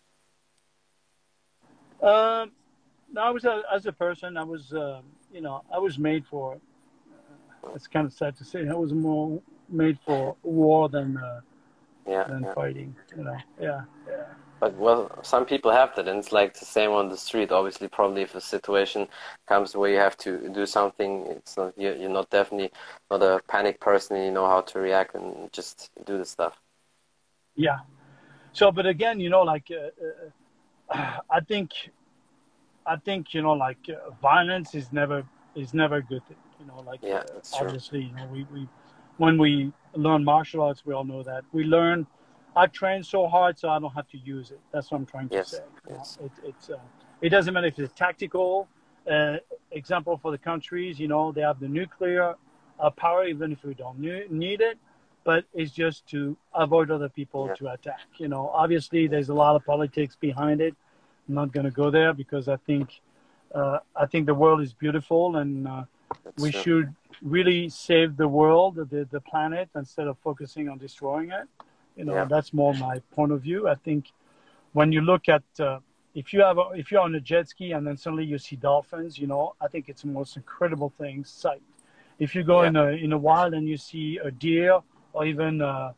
[2.03, 2.53] Um,
[3.13, 4.37] no, I was a, as a person.
[4.37, 6.55] I was, um, you know, I was made for.
[6.55, 8.69] Uh, it's kind of sad to say.
[8.69, 11.41] I was more made for war than uh,
[12.09, 12.55] yeah, than yeah.
[12.55, 12.95] fighting.
[13.17, 14.25] You know, yeah, yeah.
[14.59, 17.51] But well, some people have that, and it's like the same on the street.
[17.51, 19.09] Obviously, probably if a situation
[19.49, 22.71] comes where you have to do something, it's not you're, you're not definitely
[23.11, 24.17] not a panic person.
[24.17, 26.61] And you know how to react and just do the stuff.
[27.55, 27.79] Yeah.
[28.53, 31.71] So, but again, you know, like uh, uh, I think,
[32.87, 36.37] I think you know, like uh, violence is never is never a good thing.
[36.61, 38.69] You know, like yeah, uh, obviously, you know, we, we
[39.17, 42.07] when we learn martial arts, we all know that we learn
[42.55, 44.61] I train so hard so I don't have to use it.
[44.73, 45.53] That's what I'm trying to yes.
[45.53, 45.63] say.
[45.89, 46.19] Yes.
[46.23, 46.77] It, it's uh,
[47.21, 48.69] it doesn't matter if it's tactical.
[49.11, 49.37] Uh,
[49.73, 52.35] example for the countries, you know, they have the nuclear
[52.79, 54.79] uh, power even if we don't need it,
[55.25, 57.55] but it's just to avoid other people yeah.
[57.55, 58.01] to attack.
[58.19, 60.75] You know, obviously there's a lot of politics behind it.
[61.29, 63.01] I'm not going to go there because I think
[63.55, 65.85] uh, I think the world is beautiful and uh,
[66.39, 66.63] we true.
[66.63, 71.47] should really save the world, the the planet, instead of focusing on destroying it.
[71.97, 72.25] You know, yeah.
[72.25, 73.69] that's more my point of view.
[73.69, 74.13] I think
[74.73, 75.79] when you look at uh,
[76.15, 78.57] if you have a, if you're on a jet ski and then suddenly you see
[78.57, 81.63] dolphins, you know, I think it's the most incredible thing sight.
[82.19, 82.69] If you go yeah.
[82.69, 84.81] in a in a wild and you see a deer
[85.13, 85.93] or even uh,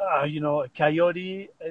[0.00, 1.70] uh, you know a coyote, uh, uh,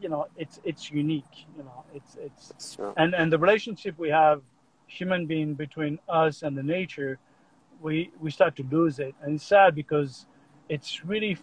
[0.00, 1.46] you know, it's it's unique.
[1.56, 4.42] You know, it's it's and and the relationship we have,
[4.86, 7.18] human being between us and the nature,
[7.80, 10.26] we we start to lose it, and it's sad because
[10.68, 11.36] it's really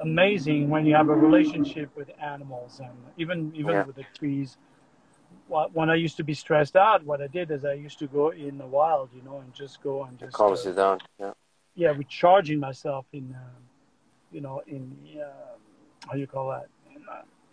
[0.00, 3.84] amazing when you have a relationship with animals and even even yeah.
[3.84, 4.56] with the trees.
[5.72, 8.30] When I used to be stressed out, what I did is I used to go
[8.30, 10.98] in the wild, you know, and just go and just it calms uh, you down.
[11.18, 11.32] Yeah.
[11.74, 13.60] Yeah, recharging myself in, uh,
[14.32, 15.56] you know, in uh,
[16.08, 16.68] how you call that?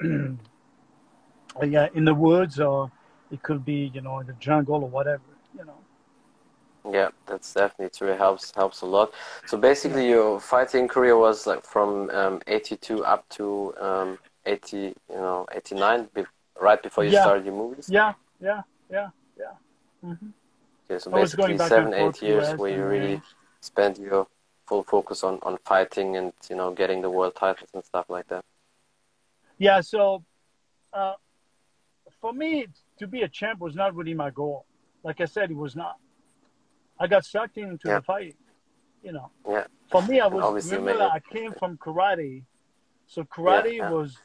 [0.02, 0.38] In,
[1.62, 2.92] uh, yeah, in the woods, or
[3.32, 5.24] it could be, you know, in the jungle or whatever,
[5.58, 5.78] you know.
[6.92, 8.12] Yeah, that's definitely true.
[8.12, 9.12] It helps helps a lot.
[9.48, 14.96] So basically, your fighting career was like from um, 82 up to um, 80, you
[15.10, 16.24] know, 89, be
[16.62, 17.22] right before you yeah.
[17.22, 17.90] started your movies.
[17.90, 18.62] Yeah, yeah,
[18.92, 19.46] yeah, yeah.
[20.06, 20.28] Mm-hmm.
[20.90, 23.22] Okay, so basically seven, eight years where you really
[23.62, 24.28] spent your
[24.68, 28.28] full focus on on fighting and you know getting the world titles and stuff like
[28.28, 28.44] that.
[29.58, 29.82] Yeah.
[29.82, 30.24] So,
[30.94, 31.14] uh,
[32.22, 32.68] for me,
[33.00, 34.66] to be a champ was not really my goal.
[35.04, 35.98] Like I said, it was not.
[37.00, 37.96] I got sucked into yeah.
[38.00, 38.36] the fight.
[39.04, 39.30] You know.
[39.48, 39.66] Yeah.
[39.92, 42.44] For me, I was Obviously remember I came from karate,
[43.06, 44.18] so karate yeah, was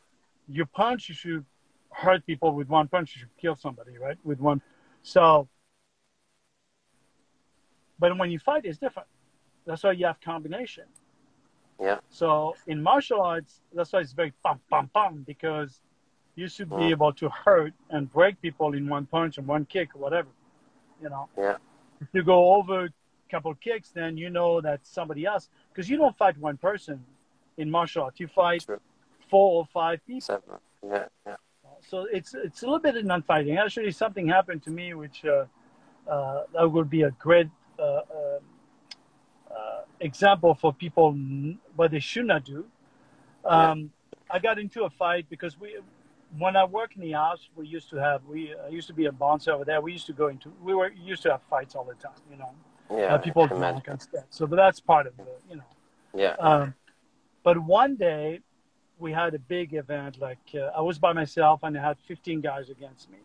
[0.48, 1.44] you punch, you should
[1.90, 4.16] hurt people with one punch, you should kill somebody, right?
[4.24, 4.62] With one.
[5.03, 5.48] So,
[7.98, 9.09] but when you fight, it's different.
[9.70, 10.85] That's why you have combination.
[11.80, 11.98] Yeah.
[12.11, 15.80] So in martial arts, that's why it's very bam, bam, bam, because
[16.35, 19.94] you should be able to hurt and break people in one punch and one kick
[19.94, 20.28] or whatever.
[21.02, 21.28] You know.
[21.38, 21.56] Yeah
[22.00, 22.90] if you go over a
[23.30, 27.04] couple kicks, then you know that somebody else because you don't fight one person
[27.56, 28.20] in martial arts.
[28.20, 28.80] You fight True.
[29.28, 30.20] four or five people.
[30.20, 30.42] Seven.
[30.87, 31.37] Yeah, yeah.
[31.87, 33.56] So it's it's a little bit of non-fighting.
[33.56, 35.44] Actually, something happened to me which uh,
[36.11, 38.38] uh, that would be a great uh, uh
[40.00, 41.12] example for people
[41.76, 42.66] what they should not do.
[43.44, 43.90] Um,
[44.30, 44.36] yeah.
[44.36, 45.76] I got into a fight because we
[46.38, 49.06] when I work in the house, we used to have we uh, used to be
[49.06, 49.80] a bouncer over there.
[49.80, 52.36] We used to go into we were used to have fights all the time, you
[52.36, 52.50] know.
[52.90, 54.24] Yeah, uh, people drunk and stuff.
[54.30, 55.62] So, but that's part of the, you know.
[56.14, 56.34] Yeah.
[56.40, 56.74] Um,
[57.44, 58.40] but one day,
[58.98, 60.20] we had a big event.
[60.20, 63.18] Like uh, I was by myself, and I had 15 guys against me,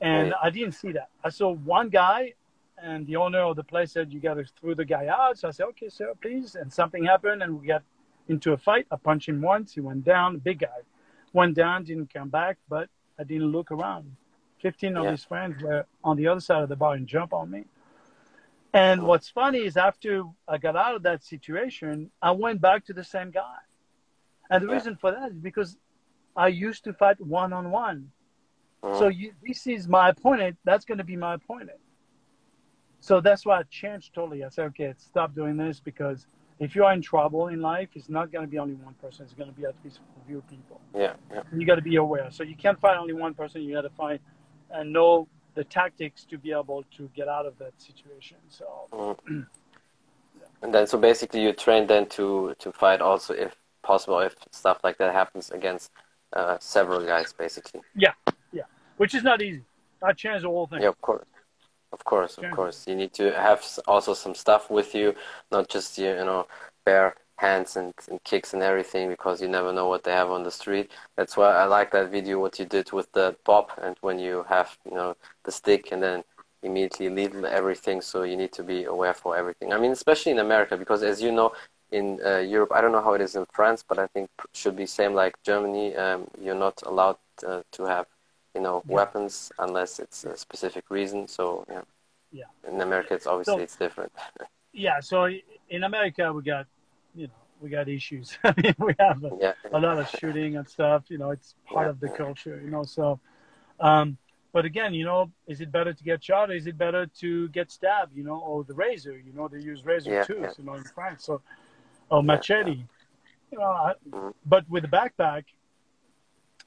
[0.00, 0.40] and right.
[0.42, 1.08] I didn't see that.
[1.22, 2.34] I saw one guy,
[2.82, 5.48] and the owner of the place said, "You got to throw the guy out." So
[5.48, 7.82] I said, "Okay, sir, please." And something happened, and we got
[8.28, 8.86] into a fight.
[8.90, 9.74] I punched him once.
[9.74, 10.38] He went down.
[10.38, 10.82] Big guy
[11.32, 12.88] went down, didn't come back, but
[13.18, 14.16] I didn't look around.
[14.60, 15.10] 15 of yeah.
[15.12, 17.64] his friends were on the other side of the bar and jump on me.
[18.72, 22.92] And what's funny is after I got out of that situation, I went back to
[22.92, 23.56] the same guy.
[24.50, 24.74] And the yeah.
[24.74, 25.76] reason for that is because
[26.36, 28.10] I used to fight one on one.
[28.98, 30.56] So you, this is my opponent.
[30.64, 31.80] That's going to be my opponent.
[33.08, 34.44] So that's why I changed totally.
[34.44, 36.26] I said, okay, stop doing this because
[36.58, 39.24] if you are in trouble in life, it's not going to be only one person.
[39.24, 40.78] It's going to be at least a few people.
[40.94, 41.40] Yeah, yeah.
[41.50, 42.30] You got to be aware.
[42.30, 43.62] So you can't fight only one person.
[43.62, 44.18] You got to find
[44.70, 48.36] and know the tactics to be able to get out of that situation.
[48.50, 48.66] So.
[48.92, 49.16] Mm.
[49.30, 49.42] yeah.
[50.62, 54.78] And then, so basically, you train then to to fight also, if possible, if stuff
[54.82, 55.92] like that happens against
[56.32, 57.80] uh, several guys, basically.
[57.94, 58.14] Yeah,
[58.52, 58.64] yeah.
[58.96, 59.62] Which is not easy.
[60.02, 60.82] That changes the whole thing.
[60.82, 61.28] Yeah, of course.
[61.92, 62.86] Of course, of course.
[62.86, 65.14] You need to have also some stuff with you,
[65.50, 66.46] not just you know
[66.84, 70.42] bare hands and, and kicks and everything because you never know what they have on
[70.42, 70.90] the street.
[71.16, 74.44] That's why I like that video what you did with the pop and when you
[74.48, 76.24] have you know the stick and then
[76.62, 78.00] immediately leave everything.
[78.02, 79.72] So you need to be aware for everything.
[79.72, 81.52] I mean, especially in America because as you know
[81.90, 84.76] in uh, Europe, I don't know how it is in France, but I think should
[84.76, 85.96] be same like Germany.
[85.96, 88.06] Um, you're not allowed uh, to have
[88.54, 88.94] you know, yeah.
[88.94, 91.28] weapons unless it's a specific reason.
[91.28, 91.82] So yeah.
[92.30, 92.44] Yeah.
[92.68, 94.12] In America, it's obviously so, it's different.
[94.72, 95.00] yeah.
[95.00, 95.30] So
[95.70, 96.66] in America, we got,
[97.14, 98.38] you know, we got issues.
[98.44, 99.52] I mean, we have a, yeah.
[99.72, 101.04] a, lot of shooting and stuff.
[101.08, 101.90] You know, it's part yeah.
[101.90, 102.60] of the culture.
[102.62, 103.20] You know, so.
[103.80, 104.18] Um,
[104.52, 106.50] but again, you know, is it better to get shot?
[106.50, 108.16] Or is it better to get stabbed?
[108.16, 109.16] You know, or the razor?
[109.16, 110.46] You know, they use razor too.
[110.58, 111.40] You know, in France, so
[112.10, 112.84] or machete.
[113.50, 114.30] You know, I, mm-hmm.
[114.44, 115.44] but with the backpack,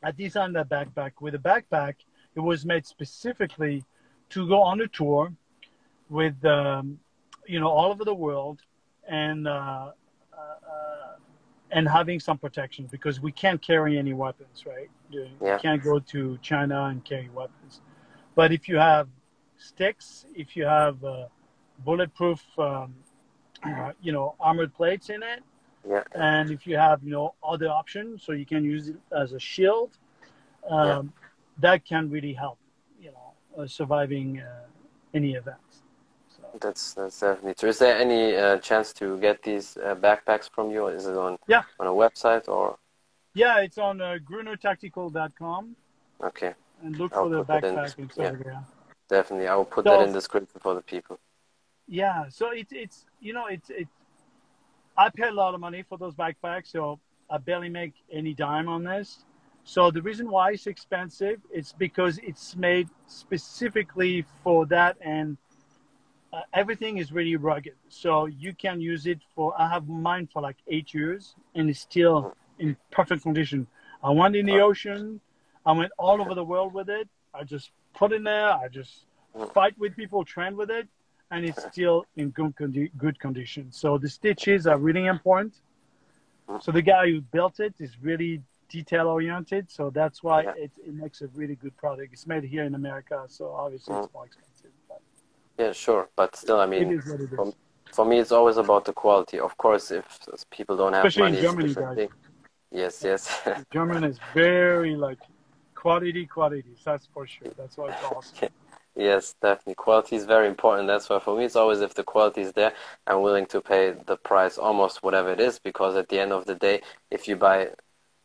[0.04, 1.12] I designed that backpack.
[1.20, 1.96] With a backpack,
[2.36, 3.84] it was made specifically
[4.30, 5.34] to go on a tour
[6.10, 7.00] with, um,
[7.46, 8.62] you know, all over the world
[9.08, 9.92] and, uh,
[10.34, 11.16] uh,
[11.72, 14.90] and having some protection because we can't carry any weapons, right?
[15.10, 15.58] You yeah.
[15.58, 17.82] can't go to China and carry weapons.
[18.36, 19.08] But if you have
[19.58, 21.28] sticks, if you have uh,
[21.86, 22.96] bulletproof, um,
[23.64, 25.44] uh, you know, armored plates in it,
[25.88, 26.04] yeah.
[26.14, 29.40] And if you have, you know, other options, so you can use it as a
[29.40, 29.92] shield,
[30.70, 31.02] um, yeah.
[31.60, 32.58] that can really help,
[33.00, 34.66] you know, uh, surviving uh,
[35.14, 35.84] any events.
[36.30, 36.44] So.
[36.60, 37.70] That's that's definitely true.
[37.70, 40.88] Is there any uh, chance to get these uh, backpacks from you?
[40.88, 42.78] Is it on yeah on a website or?
[43.34, 45.76] Yeah, it's on uh, grunertactical.com.
[46.22, 46.54] Okay.
[46.84, 48.62] And look I'll for the backpack in, yeah.
[49.10, 51.20] Definitely, I will put so, that in the description for the people.
[51.88, 53.92] Yeah, so it's it's you know it's it's
[54.98, 57.00] I pay a lot of money for those backpacks, so
[57.30, 59.26] I barely make any dime on this.
[59.64, 65.38] So the reason why it's expensive is because it's made specifically for that, and
[66.34, 67.76] uh, everything is really rugged.
[67.90, 69.54] So you can use it for.
[69.60, 73.68] I have mine for like eight years, and it's still in perfect condition.
[74.04, 75.22] I went in the ocean.
[75.66, 77.08] I went all over the world with it.
[77.34, 78.50] I just put in there.
[78.52, 79.06] I just
[79.54, 80.88] fight with people, train with it,
[81.32, 83.72] and it's still in good, condi- good condition.
[83.72, 85.56] So the stitches are really important.
[86.60, 89.72] So the guy who built it is really detail oriented.
[89.72, 90.54] So that's why yeah.
[90.58, 92.12] it, it makes a really good product.
[92.14, 94.04] It's made here in America, so obviously mm.
[94.04, 94.72] it's more expensive.
[94.90, 95.02] But
[95.58, 97.54] yeah, sure, but still, I mean, for,
[97.94, 99.40] for, me, it's always about the quality.
[99.40, 100.06] Of course, if
[100.50, 101.96] people don't have Especially money, in Germany, guys.
[101.96, 102.10] Thing.
[102.72, 103.42] Yes, yes.
[103.72, 105.20] German is very like
[105.76, 106.76] quality, quality.
[106.84, 107.50] That's for sure.
[107.58, 108.50] That's why it's awesome.
[108.96, 109.76] Yes, definitely.
[109.76, 110.88] Quality is very important.
[110.88, 112.74] That's why for me it's always if the quality is there,
[113.08, 116.46] I'm willing to pay the price almost whatever it is because at the end of
[116.46, 117.72] the day, if you buy, you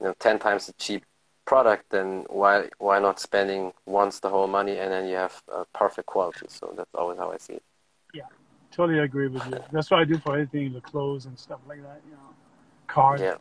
[0.01, 1.05] know, ten times a cheap
[1.45, 5.65] product, then why why not spending once the whole money and then you have a
[5.73, 6.47] perfect quality?
[6.49, 7.63] So that's always how I see it.
[8.13, 8.23] Yeah,
[8.73, 9.63] totally agree with you.
[9.71, 12.01] That's what I do for anything, the clothes and stuff like that.
[12.07, 12.35] You know,
[12.89, 13.21] cars.
[13.21, 13.37] Yeah.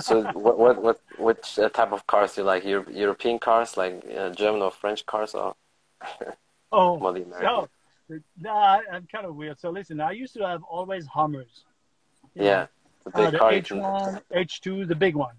[0.00, 2.64] so what what what which uh, type of cars do you like?
[2.64, 5.54] European cars, like uh, German or French cars, or
[6.72, 6.98] oh,
[7.42, 7.68] no,
[8.38, 9.60] No, I, am kind of weird.
[9.60, 11.64] So listen, I used to have always Hummers.
[12.34, 12.66] Yeah,
[13.04, 15.34] the, uh, the H1, H2, the big one.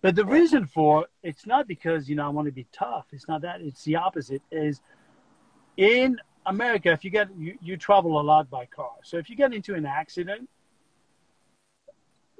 [0.00, 3.06] But the reason for it's not because you know I want to be tough.
[3.12, 3.60] It's not that.
[3.60, 4.42] It's the opposite.
[4.52, 4.80] Is
[5.76, 8.92] in America, if you get you, you travel a lot by car.
[9.02, 10.48] So if you get into an accident,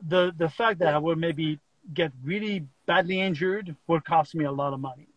[0.07, 1.59] the the fact that I will maybe
[1.93, 5.08] get really badly injured will cost me a lot of money.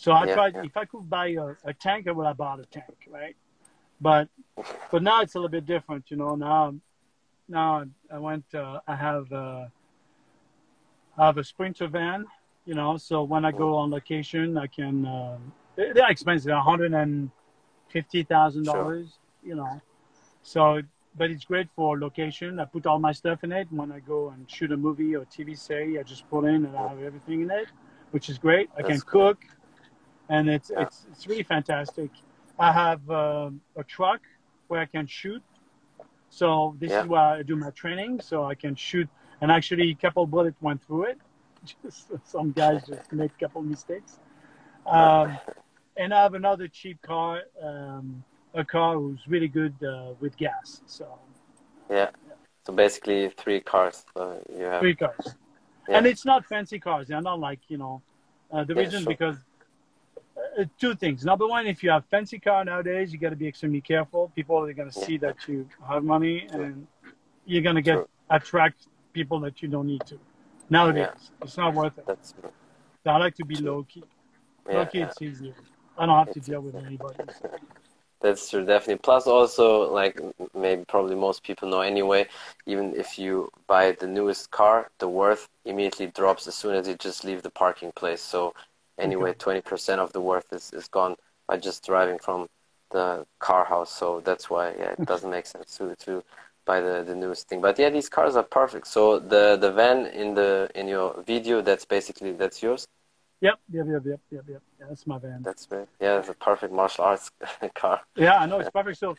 [0.00, 0.62] So I yeah, tried yeah.
[0.64, 3.36] if I could buy a, a tank, I would have bought a tank, right?
[4.00, 4.28] But
[4.90, 6.36] but now it's a little bit different, you know.
[6.36, 6.74] Now
[7.46, 8.46] now I went.
[8.54, 9.30] Uh, I have.
[9.30, 9.66] Uh,
[11.18, 12.24] I have a Sprinter van,
[12.64, 15.04] you know, so when I go on location, I can.
[15.04, 15.36] Uh,
[15.76, 17.30] they're expensive, one hundred and
[17.90, 18.72] fifty thousand sure.
[18.72, 19.82] dollars, you know.
[20.42, 20.80] So,
[21.18, 22.58] but it's great for location.
[22.58, 23.68] I put all my stuff in it.
[23.70, 26.74] When I go and shoot a movie or TV series, I just put in and
[26.74, 27.66] I have everything in it,
[28.12, 28.70] which is great.
[28.78, 29.34] I That's can cool.
[30.30, 30.82] And it's yeah.
[30.82, 32.10] it's it's really fantastic.
[32.58, 34.20] I have uh, a truck
[34.68, 35.42] where I can shoot.
[36.30, 37.02] So this yeah.
[37.02, 38.20] is where I do my training.
[38.20, 39.08] So I can shoot
[39.40, 41.18] and actually a couple bullets went through it.
[41.82, 44.18] Just some guys just made a couple mistakes.
[44.86, 45.36] Um,
[45.96, 48.24] and I have another cheap car, um,
[48.54, 50.80] a car who's really good uh, with gas.
[50.86, 51.18] So
[51.90, 52.10] yeah.
[52.26, 52.34] yeah.
[52.66, 54.04] So basically, three cars.
[54.16, 55.34] So you have three cars,
[55.86, 55.98] yeah.
[55.98, 57.08] and it's not fancy cars.
[57.08, 58.00] They're not like you know.
[58.50, 59.10] Uh, the reason sure.
[59.10, 59.49] because uh,
[60.58, 61.24] Uh, two things.
[61.24, 64.32] Number one, if you have fancy car nowadays, you got to be extremely careful.
[64.34, 66.86] People are going to see that you have money, and
[67.46, 67.98] you're going to get
[68.30, 70.18] attract people that you don't need to.
[70.68, 71.42] Nowadays, yeah.
[71.42, 72.06] it's not worth it.
[72.06, 72.34] That's
[73.06, 74.04] I like to be low key.
[74.68, 75.06] Yeah, low key, yeah.
[75.06, 75.54] it's easier.
[75.98, 77.18] I don't have it's, to deal with anybody.
[77.40, 77.50] So.
[78.20, 79.00] That's true, definitely.
[79.02, 80.20] Plus, also, like
[80.54, 82.26] maybe probably most people know anyway,
[82.66, 86.96] even if you buy the newest car, the worth immediately drops as soon as you
[86.96, 88.20] just leave the parking place.
[88.20, 88.54] So,
[89.00, 91.16] anyway, twenty percent of the worth is, is gone
[91.48, 92.48] by just driving from
[92.90, 93.92] the car house.
[93.92, 96.22] So that's why yeah, it doesn't make sense to to
[96.64, 97.60] buy the, the newest thing.
[97.60, 98.86] But yeah, these cars are perfect.
[98.86, 102.86] So the the van in the in your video, that's basically that's yours.
[103.40, 104.62] Yep, yep, yep, yep, yep, yep.
[104.78, 105.42] Yeah, that's my van.
[105.42, 105.88] That's great.
[105.98, 107.30] Yeah, it's a perfect martial arts
[107.74, 108.02] car.
[108.14, 108.98] Yeah, I know it's perfect.
[108.98, 109.16] So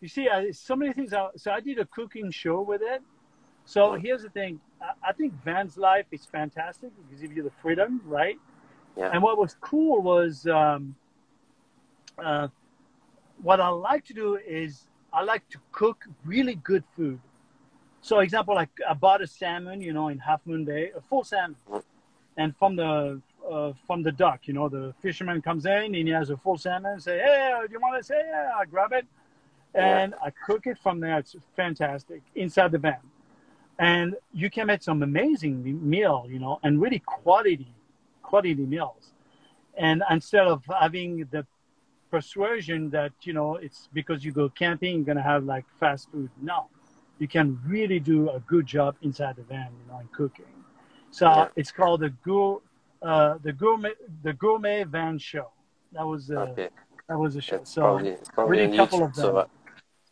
[0.00, 1.12] you see, I, so many things.
[1.12, 3.00] Are, so I did a cooking show with it.
[3.64, 4.02] So mm-hmm.
[4.04, 4.60] here's the thing.
[4.80, 8.38] I, I think van's life is fantastic because gives you the freedom, right?
[8.96, 9.10] Yeah.
[9.12, 10.94] And what was cool was um,
[12.18, 12.48] uh,
[13.42, 17.20] what I like to do is I like to cook really good food.
[18.00, 21.24] So, example, like I bought a salmon, you know, in Half Moon Bay, a full
[21.24, 21.56] salmon,
[22.36, 26.08] and from the uh, from the dock, you know, the fisherman comes in and he
[26.08, 27.00] has a full salmon.
[27.00, 28.20] Say, hey, do you want to say?
[28.26, 29.06] Yeah, I grab it,
[29.74, 30.26] and yeah.
[30.26, 31.18] I cook it from there.
[31.18, 32.98] It's fantastic inside the van,
[33.78, 37.72] and you can make some amazing meal, you know, and really quality
[38.32, 39.04] quality meals.
[39.76, 41.42] And instead of having the
[42.12, 46.30] persuasion that you know it's because you go camping you're gonna have like fast food.
[46.40, 46.58] No,
[47.18, 50.54] you can really do a good job inside the van, you know, in cooking.
[51.10, 51.48] So yeah.
[51.56, 52.60] it's called the gour,
[53.00, 55.48] uh, the gourmet, the gourmet van show.
[55.92, 56.68] That was uh, okay.
[57.08, 57.56] that was a show.
[57.56, 59.24] It's so probably, probably really a couple YouTube, of them.
[59.24, 59.46] So, uh,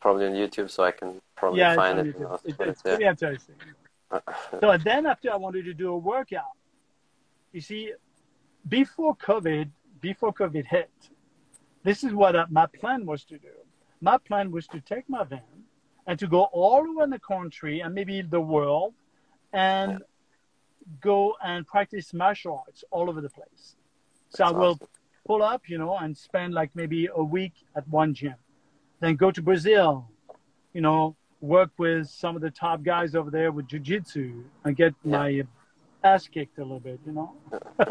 [0.00, 2.06] probably on YouTube, so I can probably yeah, find it.
[2.06, 3.56] it it's, it's pretty interesting.
[4.60, 6.54] so then after I wanted to do a workout.
[7.52, 7.92] You see,
[8.68, 10.90] before COVID, before COVID hit,
[11.82, 13.48] this is what uh, my plan was to do.
[14.00, 15.40] My plan was to take my van
[16.06, 18.94] and to go all around the country and maybe the world
[19.52, 20.02] and
[21.00, 23.76] go and practice martial arts all over the place.
[24.30, 24.88] So That's I will awesome.
[25.26, 28.34] pull up, you know, and spend like maybe a week at one gym.
[29.00, 30.08] Then go to Brazil,
[30.72, 34.94] you know, work with some of the top guys over there with jiu-jitsu and get
[35.04, 35.18] yeah.
[35.18, 35.42] my
[36.02, 37.34] ass kicked a little bit, you know.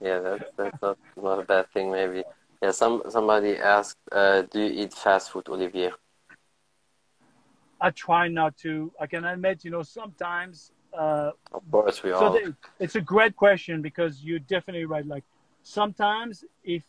[0.00, 2.24] yeah, that's, that's not, not a bad thing maybe.
[2.62, 5.92] Yeah, some somebody asked, uh, "Do you eat fast food, Olivier?"
[7.80, 8.92] I try not to.
[9.00, 10.72] I can admit, you know, sometimes.
[10.92, 12.38] Uh, of course, we so all.
[12.78, 15.06] it's a great question because you're definitely right.
[15.06, 15.24] Like
[15.62, 16.84] sometimes, if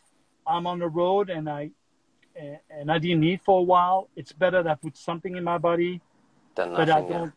[0.46, 1.72] I'm on the road and I
[2.70, 5.58] and I didn't eat for a while, it's better that I put something in my
[5.58, 6.02] body.
[6.56, 7.34] Than nothing, but I don't.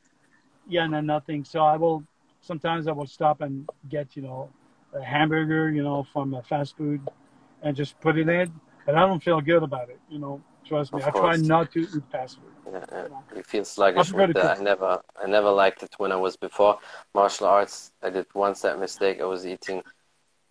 [0.66, 1.44] Yeah, yeah no, nothing.
[1.44, 2.02] So I will.
[2.44, 4.50] Sometimes I will stop and get you know
[4.94, 7.00] a hamburger, you know, from a fast food
[7.62, 8.52] and just put it in.
[8.86, 9.98] But I don't feel good about it.
[10.10, 11.02] You know, trust me.
[11.02, 12.72] I try not to eat fast food.
[12.72, 13.36] Yeah, yeah.
[13.36, 14.58] You feel sluggish with uh, that.
[14.58, 16.78] I never, I never liked it when I was before
[17.14, 17.92] martial arts.
[18.02, 19.20] I did once that mistake.
[19.20, 19.82] I was eating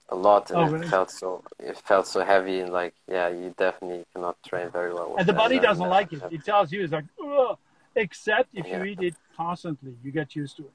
[0.09, 0.85] a lot, and oh, really?
[0.85, 4.93] it felt so, it felt so heavy, and like, yeah, you definitely cannot train very
[4.93, 5.15] well.
[5.17, 6.21] and the body doesn't like it.
[6.31, 7.57] It tells you it's like, Ugh!
[7.95, 8.77] except if yeah.
[8.77, 10.71] you eat it constantly, you get used to it.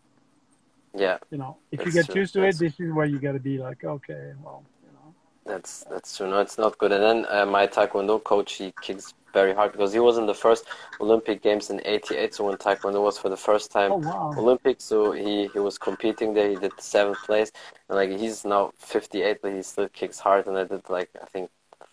[0.94, 1.18] Yeah.
[1.30, 2.20] You know, if you get true.
[2.20, 2.60] used to that's...
[2.60, 5.14] it, this is where you got to be like, okay, well, you know.
[5.44, 6.28] that's that's true.
[6.28, 6.92] No, it's not good.
[6.92, 10.34] And then uh, my taekwondo coach he kicks very hard because he was in the
[10.34, 10.64] first
[11.00, 12.34] Olympic Games in '88.
[12.34, 14.34] So when Taekwondo was for the first time oh, wow.
[14.36, 16.48] Olympics, so he he was competing there.
[16.48, 17.52] He did seventh place,
[17.88, 20.46] and like he's now 58, but he still kicks hard.
[20.46, 21.50] And I did like I think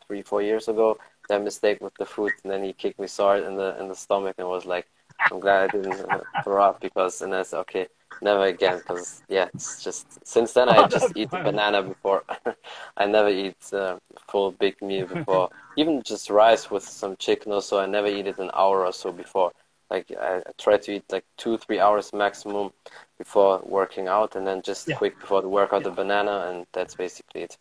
[0.07, 0.97] three four years ago
[1.29, 3.87] that mistake with the foot, and then he kicked me so hard in the in
[3.87, 4.87] the stomach, and was like,
[5.31, 7.87] I'm glad I didn't uh, throw up because, and I said, okay,
[8.21, 12.23] never again, because yeah, it's just since then I just eat a banana before.
[12.97, 13.97] I never eat uh,
[14.29, 17.79] full big meal before, even just rice with some chicken or so.
[17.79, 19.51] I never eat it an hour or so before.
[19.89, 22.71] Like I, I try to eat like two three hours maximum
[23.17, 24.95] before working out, and then just yeah.
[24.95, 25.89] quick before the workout yeah.
[25.89, 27.57] the banana, and that's basically it.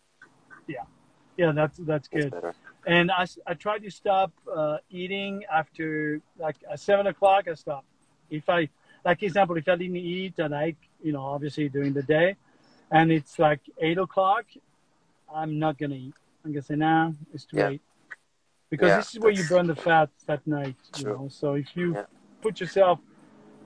[0.66, 0.84] Yeah,
[1.36, 2.32] yeah, that's that's good
[2.86, 7.48] and I, I try to stop uh, eating after like at seven o'clock.
[7.48, 7.84] I stop.
[8.30, 8.68] If I,
[9.04, 12.36] like example, if I didn't eat at night, you know, obviously during the day,
[12.90, 14.44] and it's like eight o'clock,
[15.32, 16.14] I'm not gonna eat.
[16.44, 17.68] I'm gonna say, nah, it's too yeah.
[17.68, 17.82] late,
[18.70, 20.76] because yeah, this is where you burn the fat that night.
[20.98, 22.04] You know, so if you yeah.
[22.40, 22.98] put yourself,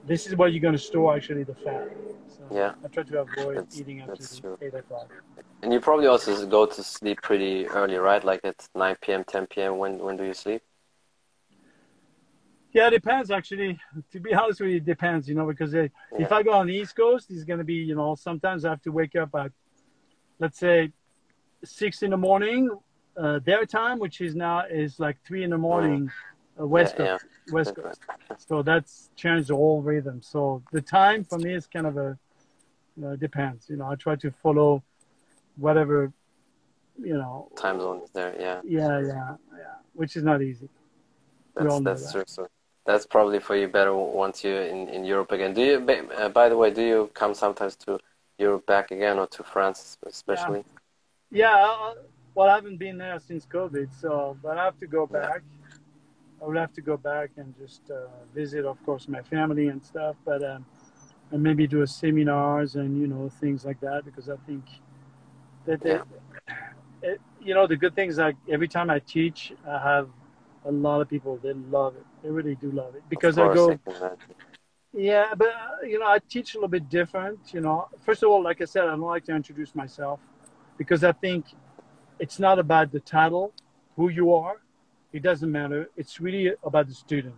[0.06, 1.88] this is where you're gonna store actually the fat.
[2.28, 5.10] So yeah, I try to avoid that's, eating after eight o'clock.
[5.62, 8.22] And you probably also go to sleep pretty early, right?
[8.22, 9.78] Like at 9 p.m., 10 p.m.
[9.78, 10.62] When when do you sleep?
[12.72, 13.78] Yeah, it depends actually.
[14.12, 15.88] To be honest with you, it depends, you know, because yeah.
[16.18, 18.70] if I go on the East Coast, it's going to be, you know, sometimes I
[18.70, 19.52] have to wake up at,
[20.38, 20.92] let's say,
[21.64, 22.70] six in the morning,
[23.16, 26.10] uh, their time, which is now is like three in the morning,
[26.60, 27.24] uh, West yeah, Coast.
[27.46, 27.54] Yeah.
[27.54, 28.00] West Coast.
[28.46, 30.20] So that's changed the whole rhythm.
[30.22, 32.18] So the time for me is kind of a,
[32.96, 33.68] you know, it depends.
[33.68, 34.82] You know, I try to follow
[35.56, 36.12] whatever,
[37.02, 37.50] you know.
[37.56, 38.60] Time zone is there, yeah.
[38.64, 39.74] Yeah, yeah, yeah.
[39.94, 40.68] Which is not easy.
[41.56, 42.12] That's that's that.
[42.12, 42.24] true.
[42.26, 42.46] So
[42.88, 45.52] that's probably for you better once you're in, in Europe again.
[45.52, 45.76] Do you?
[46.16, 47.98] Uh, by the way, do you come sometimes to
[48.38, 50.64] Europe back again or to France especially?
[51.30, 51.54] Yeah.
[51.54, 51.92] yeah
[52.34, 55.42] well, I haven't been there since COVID, so but I have to go back.
[55.42, 55.76] Yeah.
[56.40, 59.84] I would have to go back and just uh, visit, of course, my family and
[59.84, 60.64] stuff, but um,
[61.30, 64.64] and maybe do a seminars and you know things like that because I think
[65.66, 66.04] that yeah.
[67.02, 70.08] it, you know the good things like every time I teach, I have
[70.64, 72.07] a lot of people that love it.
[72.22, 73.78] They really do love it because I go.
[74.92, 75.52] Yeah, but
[75.84, 77.38] you know, I teach a little bit different.
[77.52, 80.18] You know, first of all, like I said, I don't like to introduce myself
[80.76, 81.46] because I think
[82.18, 83.52] it's not about the title,
[83.96, 84.56] who you are.
[85.12, 85.90] It doesn't matter.
[85.96, 87.34] It's really about the student.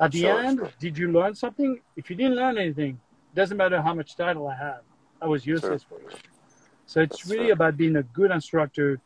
[0.00, 0.70] At the sure, end, sure.
[0.78, 1.80] did you learn something?
[1.96, 3.00] If you didn't learn anything,
[3.32, 4.82] it doesn't matter how much title I have.
[5.20, 5.98] I was useless sure.
[5.98, 6.16] for you.
[6.86, 9.00] So it's That's really about being a good instructor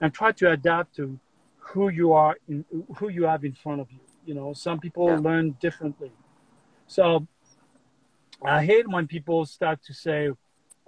[0.00, 1.18] and try to adapt to
[1.58, 2.64] who you are in
[2.96, 4.00] who you have in front of you.
[4.24, 5.18] You know, some people yeah.
[5.18, 6.12] learn differently.
[6.86, 7.26] So
[8.44, 10.30] I hate when people start to say,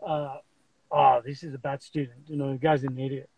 [0.04, 0.36] uh,
[0.90, 3.28] "Oh, this is a bad student." You know, the guy's an idiot.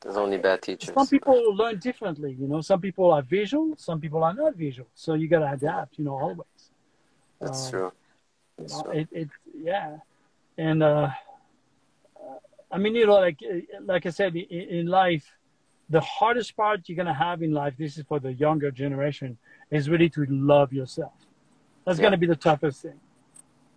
[0.00, 0.94] There's only bad teachers.
[0.94, 2.34] Some people learn differently.
[2.38, 4.88] You know, some people are visual, some people are not visual.
[4.94, 5.98] So you got to adapt.
[5.98, 6.70] You know, always.
[7.40, 7.92] That's uh, true.
[8.56, 9.00] That's you know, true.
[9.00, 9.96] It, it, yeah,
[10.56, 11.10] and uh,
[12.70, 13.40] I mean, you know, like
[13.84, 15.30] like I said, in, in life,
[15.90, 19.36] the hardest part you're gonna have in life, this is for the younger generation,
[19.70, 21.12] is really to love yourself.
[21.84, 22.04] That's yeah.
[22.04, 22.98] gonna be the toughest thing.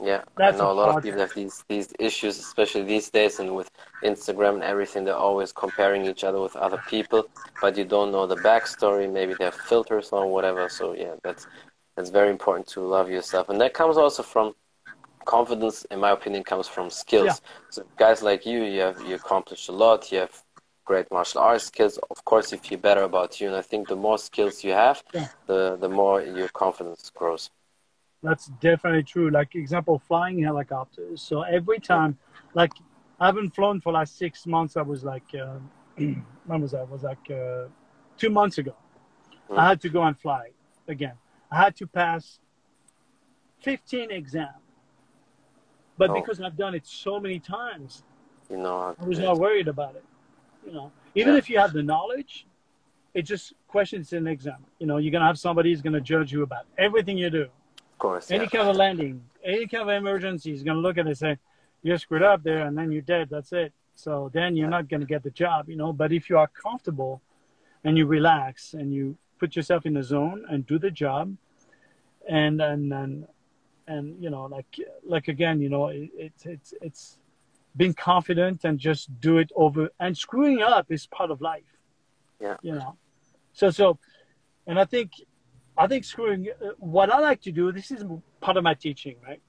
[0.01, 3.39] Yeah, That's I know a lot of people have these these issues, especially these days,
[3.39, 3.71] and with
[4.03, 5.05] Instagram and everything.
[5.05, 7.25] They're always comparing each other with other people,
[7.61, 9.11] but you don't know the backstory.
[9.11, 10.67] Maybe they have filters on whatever.
[10.67, 11.47] So yeah, that's
[11.95, 14.53] that's very important to love yourself, and that comes also from
[15.25, 17.25] confidence, in my opinion, comes from skills.
[17.25, 17.49] Yeah.
[17.69, 20.11] So guys like you, you have you accomplished a lot.
[20.11, 20.42] You have
[20.85, 21.97] great martial arts skills.
[22.09, 25.03] Of course, if you better about you, and I think the more skills you have,
[25.13, 25.27] yeah.
[25.47, 27.49] the the more your confidence grows.
[28.21, 29.29] That's definitely true.
[29.29, 31.21] Like example, flying helicopters.
[31.21, 32.17] So every time,
[32.53, 32.73] like
[33.19, 34.77] I haven't flown for like six months.
[34.77, 35.59] I was like, uh,
[36.45, 36.83] when was that?
[36.83, 37.65] It was like uh,
[38.17, 38.75] two months ago.
[39.49, 39.57] Mm.
[39.57, 40.49] I had to go and fly
[40.87, 41.17] again.
[41.51, 42.39] I had to pass
[43.61, 44.63] 15 exams
[45.97, 46.13] but oh.
[46.15, 48.03] because I've done it so many times,
[48.49, 50.03] you know, I was not worried about it.
[50.65, 51.39] You know, even yeah.
[51.39, 52.45] if you have the knowledge,
[53.13, 54.65] it just questions an exam.
[54.79, 57.43] You know, you're gonna have somebody who's gonna judge you about everything you do.
[57.43, 58.31] Of course.
[58.31, 58.49] Any yeah.
[58.49, 61.37] kind of landing, any kind of emergency, is gonna look at it and say,
[61.81, 63.29] "You're screwed up there," and then you're dead.
[63.29, 63.73] That's it.
[63.95, 65.69] So then you're not gonna get the job.
[65.69, 67.21] You know, but if you are comfortable
[67.83, 71.35] and you relax and you put yourself in the zone and do the job,
[72.27, 73.27] and and and
[73.87, 77.17] and you know like like again you know it, it's it's it's
[77.75, 81.63] being confident and just do it over and screwing up is part of life.
[82.39, 82.57] Yeah.
[82.61, 82.97] You know?
[83.53, 83.99] So so
[84.67, 85.11] and i think
[85.77, 88.03] i think screwing uh, what i like to do this is
[88.41, 89.41] part of my teaching right?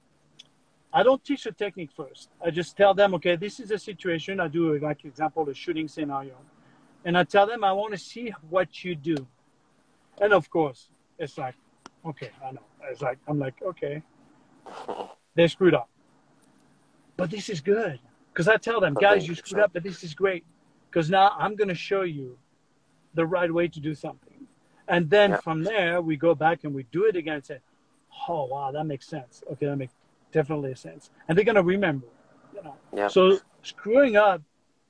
[0.93, 2.29] I don't teach a technique first.
[2.41, 4.39] I just tell them okay this is a situation.
[4.39, 6.35] I do like example a shooting scenario.
[7.03, 9.17] And i tell them i want to see what you do.
[10.21, 10.87] And of course,
[11.19, 11.55] it's like,
[12.05, 12.61] okay, I know.
[12.89, 14.01] It's like I'm like, okay,
[15.35, 15.89] they screwed up,
[17.17, 17.99] but this is good
[18.35, 20.43] because I tell them, guys, you screwed up, but this is great
[20.89, 22.37] because now I'm going to show you
[23.13, 24.45] the right way to do something,
[24.89, 25.37] and then yeah.
[25.37, 27.59] from there we go back and we do it again and say,
[28.27, 29.41] oh wow, that makes sense.
[29.53, 29.93] Okay, that makes
[30.33, 32.07] definitely sense, and they're going to remember.
[32.53, 33.07] You know, yeah.
[33.07, 34.41] so screwing up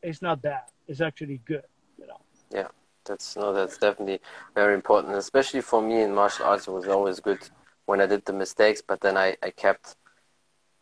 [0.02, 0.64] is not bad.
[0.88, 1.64] It's actually good.
[2.00, 2.18] You know.
[2.52, 2.68] Yeah
[3.06, 4.20] that's no that's definitely
[4.56, 7.40] very important especially for me in martial arts it was always good
[7.86, 9.96] when i did the mistakes but then i, I kept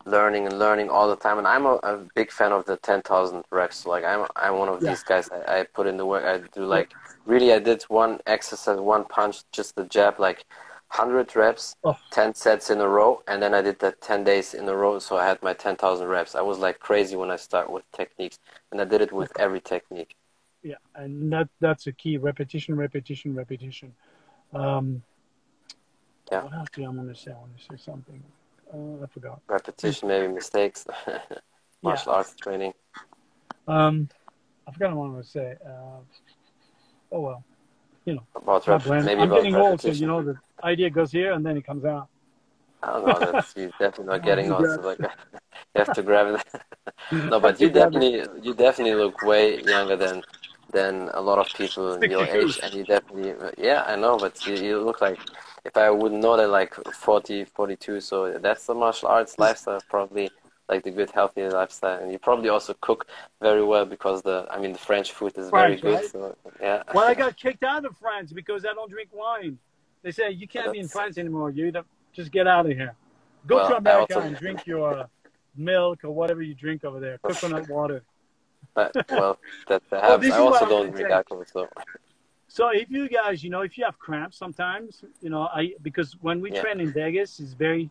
[0.06, 3.44] learning and learning all the time and i'm a, a big fan of the 10000
[3.52, 4.90] reps so like i'm i'm one of yeah.
[4.90, 6.94] these guys I, I, put in the work i do like
[7.26, 10.46] really i did one exercise one punch just the jab like
[10.96, 11.98] 100 reps oh.
[12.12, 15.00] 10 sets in a row and then i did that 10 days in a row
[15.00, 18.40] so i had my 10000 reps i was like crazy when i start with techniques
[18.72, 20.16] and i did it with every technique
[20.64, 22.18] yeah, and that that's a key.
[22.18, 23.94] Repetition, repetition, repetition.
[24.54, 25.04] Um,
[26.32, 26.44] yeah.
[26.44, 27.32] What else do I want to say?
[27.32, 28.24] I want to say something.
[28.74, 29.42] Uh, I forgot.
[29.48, 30.86] Repetition, maybe mistakes.
[31.84, 32.18] Martial yeah.
[32.18, 32.74] arts training.
[33.68, 34.10] Um,
[34.68, 35.56] I forgot what I want to say.
[35.66, 36.00] Uh,
[37.12, 37.44] oh well,
[38.06, 38.24] you know.
[38.36, 41.46] About rep- maybe I'm about getting old, so you know the idea goes here and
[41.46, 42.08] then it comes out.
[42.82, 43.32] I don't know.
[43.32, 44.66] That's you definitely not getting old.
[44.66, 45.08] So like, you
[45.76, 46.62] have to grab it.
[47.12, 50.24] no, but you definitely you definitely look way younger than
[50.74, 54.56] than a lot of people your age, and you definitely, yeah, I know, but you,
[54.56, 55.20] you look like,
[55.66, 60.30] if I would know that like 40, 42, so that's the martial arts lifestyle, probably
[60.70, 63.08] like the good healthy lifestyle, and you probably also cook
[63.42, 66.02] very well because the, I mean, the French food is French, very good.
[66.02, 66.12] Right?
[66.12, 66.84] So yeah.
[66.94, 69.58] Well, I got kicked out of France because I don't drink wine.
[70.02, 71.52] They say you can't be in France anymore.
[71.52, 71.72] You
[72.14, 72.96] just get out of here.
[73.48, 74.28] Go well, to America also...
[74.28, 75.10] and drink your
[75.56, 78.04] milk or whatever you drink over there, coconut water.
[78.74, 79.38] But, well,
[79.68, 81.68] that, well, I also don't drink alcohol, so.
[82.54, 86.16] So if you guys, you know, if you have cramps sometimes, you know, I because
[86.22, 86.62] when we yeah.
[86.62, 87.90] train in Vegas, it's very,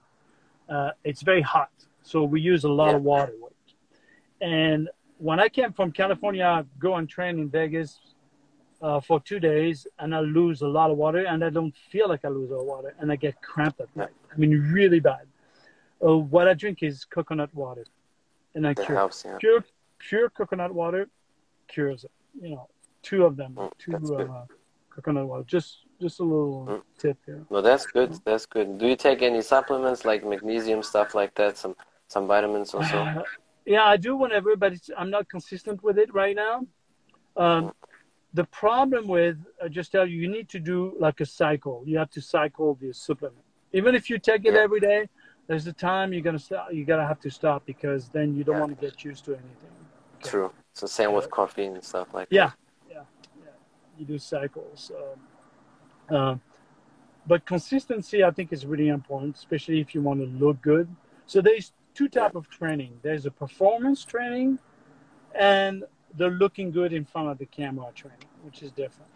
[0.68, 1.72] uh, it's very hot,
[2.04, 2.98] so we use a lot yeah.
[2.98, 3.34] of water.
[4.40, 4.88] And
[5.18, 7.98] when I came from California, I go and train in Vegas
[8.80, 12.08] uh, for two days, and I lose a lot of water, and I don't feel
[12.08, 14.14] like I lose all water, and I get cramped at night.
[14.32, 15.26] I mean, really bad.
[16.00, 17.84] Uh, what I drink is coconut water,
[18.54, 19.38] and I cure, helps, yeah.
[19.40, 19.64] pure
[19.98, 21.08] pure coconut water
[21.66, 22.12] cures it.
[22.40, 22.68] You know,
[23.02, 24.44] two of them, mm, two uh,
[24.90, 25.44] coconut water.
[25.46, 26.82] Just just a little mm.
[26.98, 27.44] tip here.
[27.50, 28.18] No, that's good.
[28.24, 28.78] That's good.
[28.78, 31.58] Do you take any supplements like magnesium stuff like that?
[31.58, 31.76] Some
[32.08, 32.98] some vitamins also.
[32.98, 33.22] Uh,
[33.64, 36.66] yeah, I do whenever, but I'm not consistent with it right now.
[37.36, 37.72] Um, mm.
[38.34, 41.82] The problem with I just tell you, you need to do like a cycle.
[41.86, 43.44] You have to cycle the supplement.
[43.72, 44.60] Even if you take it yeah.
[44.60, 45.08] every day,
[45.46, 46.72] there's a time you're gonna stop.
[46.72, 48.60] You gotta have to stop because then you don't yeah.
[48.60, 49.72] want to get used to anything.
[50.22, 50.52] True.
[50.72, 52.46] So same with coffee and stuff like yeah.
[52.46, 52.54] that.
[54.02, 54.90] You do cycles.
[56.10, 56.36] Um, uh,
[57.24, 60.88] but consistency, I think, is really important, especially if you want to look good.
[61.26, 62.98] So there's two type of training.
[63.02, 64.58] There's a performance training,
[65.38, 65.84] and
[66.16, 69.12] the looking good in front of the camera training, which is different.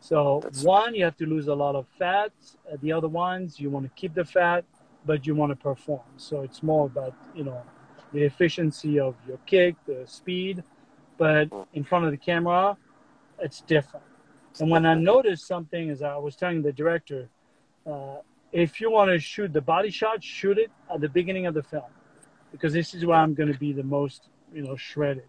[0.00, 2.32] So That's one, you have to lose a lot of fat.
[2.70, 4.66] Uh, the other ones, you want to keep the fat,
[5.06, 6.02] but you want to perform.
[6.18, 7.62] So it's more about you know
[8.12, 10.62] the efficiency of your kick, the speed,
[11.16, 12.76] but in front of the camera,
[13.42, 14.06] it's different.
[14.60, 17.28] And when I noticed something, as I was telling the director,
[17.86, 18.16] uh,
[18.52, 21.62] if you want to shoot the body shot, shoot it at the beginning of the
[21.62, 21.90] film,
[22.52, 25.28] because this is where I'm going to be the most, you know, shredded.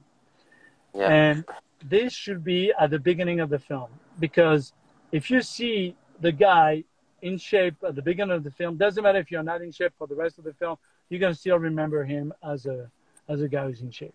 [0.94, 1.08] Yeah.
[1.08, 1.46] And
[1.86, 3.90] this should be at the beginning of the film,
[4.20, 4.74] because
[5.12, 6.84] if you see the guy
[7.22, 9.94] in shape at the beginning of the film, doesn't matter if you're not in shape
[9.98, 10.78] for the rest of the film,
[11.10, 12.90] you're gonna still remember him as a
[13.30, 14.14] as a guy who's in shape.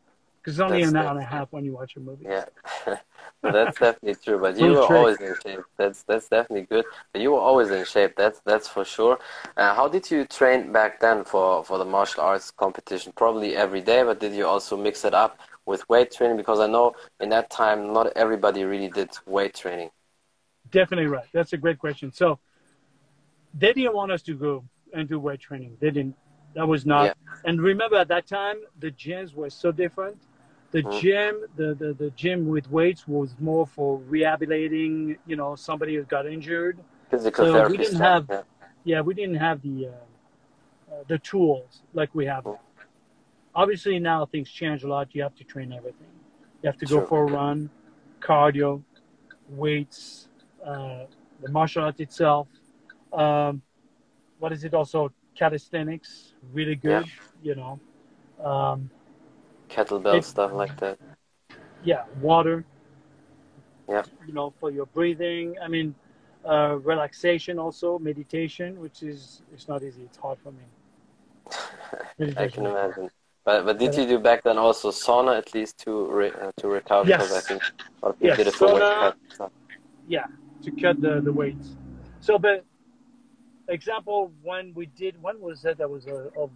[0.49, 2.25] Because it's only an hour and a half when you watch a movie.
[2.25, 2.47] Yeah,
[3.43, 4.39] that's definitely true.
[4.39, 4.91] But you were trick.
[4.91, 5.61] always in shape.
[5.77, 6.87] That's that's definitely good.
[7.13, 8.15] But you were always in shape.
[8.17, 9.19] That's that's for sure.
[9.59, 13.13] Uh, how did you train back then for for the martial arts competition?
[13.15, 16.39] Probably every day, but did you also mix it up with weight training?
[16.39, 19.91] Because I know in that time not everybody really did weight training.
[20.71, 21.29] Definitely right.
[21.35, 22.11] That's a great question.
[22.11, 22.39] So
[23.53, 25.77] they didn't want us to go and do weight training.
[25.79, 26.17] They didn't.
[26.55, 27.05] That was not.
[27.05, 27.13] Yeah.
[27.45, 30.17] And remember, at that time, the gyms were so different.
[30.71, 31.01] The mm.
[31.01, 36.03] gym, the, the, the gym with weights was more for rehabilitating, you know, somebody who
[36.03, 36.79] got injured.
[37.11, 37.73] Physical so therapy.
[37.73, 38.45] We didn't stuff, have,
[38.85, 38.97] yeah.
[38.97, 39.01] yeah.
[39.01, 39.91] we didn't have the uh,
[40.93, 42.45] uh, the tools like we have.
[42.45, 42.59] Mm.
[43.55, 45.09] Obviously, now things change a lot.
[45.15, 46.07] You have to train everything.
[46.63, 47.71] You have to go for a run,
[48.21, 48.83] cardio,
[49.49, 50.29] weights,
[50.65, 51.05] uh,
[51.41, 52.49] the martial art itself.
[53.13, 53.63] Um,
[54.39, 55.13] what is it also?
[55.35, 57.07] Calisthenics, really good.
[57.07, 57.13] Yeah.
[57.43, 58.91] You know, um,
[59.69, 60.99] kettlebell it, stuff like that.
[61.85, 62.65] Yeah, water.
[63.89, 64.03] Yeah.
[64.27, 65.57] You know, for your breathing.
[65.63, 65.95] I mean,
[66.45, 70.03] uh, relaxation also, meditation, which is it's not easy.
[70.03, 70.65] It's hard for me.
[72.37, 73.11] I can imagine.
[73.45, 76.69] But but did you do back then also sauna at least to re, uh, to
[76.69, 77.09] recover?
[77.09, 77.23] Yes.
[77.23, 78.37] Because I think a lot of people yes.
[78.37, 79.53] did it for sauna, cut.
[80.07, 80.27] Yeah,
[80.63, 81.77] to cut the the weights.
[82.21, 82.65] So, but
[83.69, 85.79] example when we did when was that?
[85.79, 86.49] That was a, a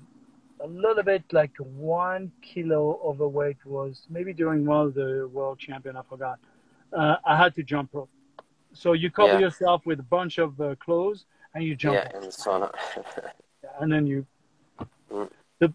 [0.62, 5.96] a little bit like one kilo overweight was maybe during one of the world champion.
[5.96, 6.38] I forgot.
[6.92, 8.10] Uh, I had to jump rope.
[8.72, 9.40] So you cover yeah.
[9.40, 11.96] yourself with a bunch of uh, clothes and you jump.
[11.96, 12.70] Yeah, in the sauna.
[13.80, 14.26] and then you.
[15.10, 15.30] Mm.
[15.58, 15.72] The,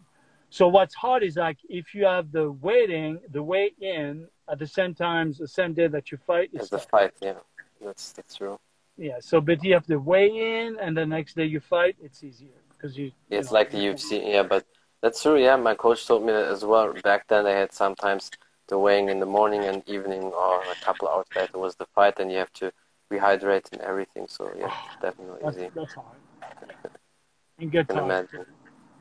[0.50, 4.68] so what's hard is like if you have the waiting, the way in at the
[4.68, 6.50] same time, the same day that you fight.
[6.54, 7.34] It's the fight, yeah,
[7.82, 8.60] that's that's true.
[8.98, 11.96] Yeah, so but you have the weigh in, and the next day you fight.
[12.02, 13.12] It's easier because you.
[13.30, 14.66] Yeah, it's know, like the UFC, yeah, but
[15.02, 15.38] that's true.
[15.38, 16.93] Yeah, my coach told me that as well.
[17.04, 18.32] Back then, they had sometimes
[18.68, 22.20] the weighing in the morning and evening, or a couple hours later was the fight,
[22.20, 22.72] and you have to
[23.12, 24.28] rehydrate and everything.
[24.28, 25.70] So yeah, definitely that's, easy.
[25.74, 26.18] That's hard.
[27.60, 28.06] And good time.
[28.06, 28.45] Imagine.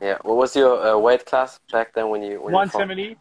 [0.01, 0.17] Yeah.
[0.21, 3.17] What was your uh, weight class back then when you when 170?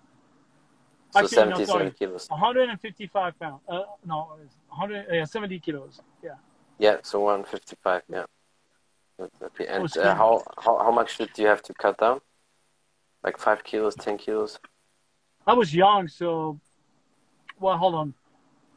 [1.11, 2.27] So Actually, 70, no, kilos.
[2.29, 3.61] 155 pounds.
[3.69, 4.37] Uh, no,
[4.69, 6.01] 100, uh, 70 kilos.
[6.23, 6.33] Yeah.
[6.79, 6.97] Yeah.
[7.03, 8.03] So 155.
[8.09, 8.25] Yeah.
[9.67, 12.21] And uh, how, how how much did you have to cut down?
[13.27, 14.61] Like five kilos, ten kilos.
[15.49, 16.61] I was young, so
[17.59, 18.15] well, hold on.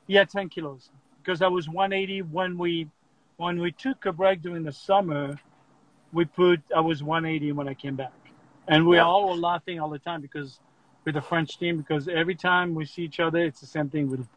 [0.08, 0.90] Yeah, ten kilos
[1.22, 2.90] because I was 180 when we
[3.38, 5.40] when we took a break during the summer.
[6.12, 8.12] We put I was 180 when I came back,
[8.68, 9.04] and we yeah.
[9.04, 10.60] all were laughing all the time because
[11.06, 14.10] with the French team because every time we see each other, it's the same thing
[14.10, 14.28] with.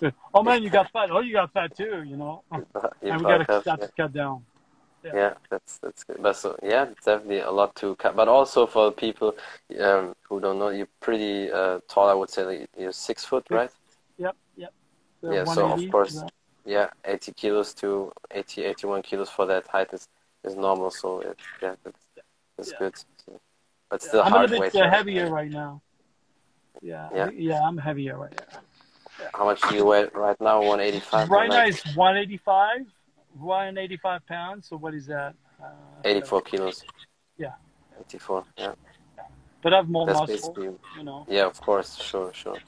[0.00, 1.10] So, oh man, you got fat.
[1.10, 2.02] Oh, you got fat too.
[2.06, 2.64] You know, you
[3.02, 4.42] and we got to start to cut down.
[5.04, 5.10] Yeah.
[5.14, 5.34] yeah.
[5.50, 6.18] that's that's good.
[6.20, 8.16] But so yeah, definitely a lot to cut.
[8.16, 9.36] But also for people
[9.80, 12.08] um, who don't know, you're pretty uh, tall.
[12.08, 13.70] I would say like you're six foot, right?
[14.16, 14.72] Yep, yep
[15.32, 16.22] yeah, so of course,
[16.64, 16.88] yeah.
[17.04, 20.08] yeah, 80 kilos to 80, 81 kilos for that height is,
[20.42, 20.90] is normal.
[20.90, 21.98] So it, yeah, it's,
[22.58, 22.78] it's yeah.
[22.78, 22.96] good.
[22.96, 23.40] So,
[23.90, 25.80] but still I'm hard a bit uh, heavier right now.
[26.82, 28.60] Yeah, yeah, yeah, I'm heavier right now.
[29.32, 30.58] How much do you weigh right now?
[30.58, 31.30] 185?
[31.30, 32.86] Right now it's 185,
[33.34, 34.68] 185 pounds.
[34.68, 35.34] So what is that?
[35.62, 35.68] Uh,
[36.04, 36.84] 84 kilos.
[37.38, 37.52] Yeah.
[38.00, 38.72] 84, yeah.
[39.62, 41.24] But I have more That's muscle, you know.
[41.28, 42.58] Yeah, of course, sure, sure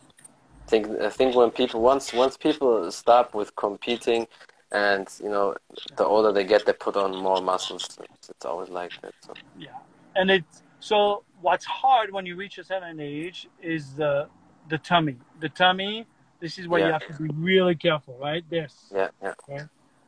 [0.66, 4.26] think I think when people once once people stop with competing,
[4.72, 5.54] and you know,
[5.96, 7.84] the older they get, they put on more muscles.
[8.12, 9.14] It's, it's always like that.
[9.24, 9.34] So.
[9.58, 9.68] Yeah,
[10.14, 14.28] and it's so what's hard when you reach a certain age is the
[14.68, 15.16] the tummy.
[15.40, 16.06] The tummy.
[16.38, 16.86] This is where yeah.
[16.86, 18.44] you have to be really careful, right?
[18.50, 18.74] This.
[18.94, 19.32] Yeah, yeah.
[19.48, 19.62] Right?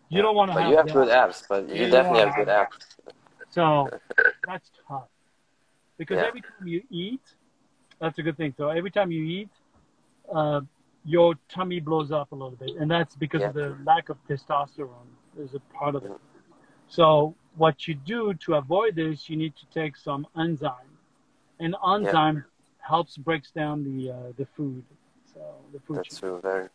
[0.08, 0.54] You don't want to.
[0.54, 2.76] But you have good abs, but you, you definitely have good abs.
[3.50, 3.88] So
[4.46, 5.08] that's tough
[5.96, 6.26] because yeah.
[6.28, 7.22] every time you eat,
[8.00, 8.54] that's a good thing.
[8.56, 9.50] So every time you eat,
[10.32, 10.60] uh,
[11.04, 13.48] your tummy blows up a little bit, and that's because yeah.
[13.48, 15.08] of the lack of testosterone.
[15.38, 16.10] Is a part of it.
[16.88, 20.72] So what you do to avoid this, you need to take some enzyme,
[21.60, 22.42] and enzyme yeah.
[22.88, 24.82] helps breaks down the uh, the food.
[25.32, 25.40] So
[25.72, 25.98] the food.
[25.98, 26.40] That's true.
[26.42, 26.68] Very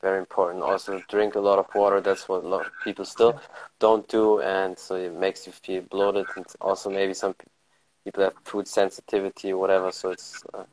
[0.00, 0.62] very important.
[0.62, 2.00] Also, drink a lot of water.
[2.00, 3.40] That's what a lot of people still
[3.78, 6.26] don't do, and so it makes you feel bloated.
[6.36, 7.34] And also, maybe some
[8.04, 9.92] people have food sensitivity or whatever.
[9.92, 10.64] So it's uh,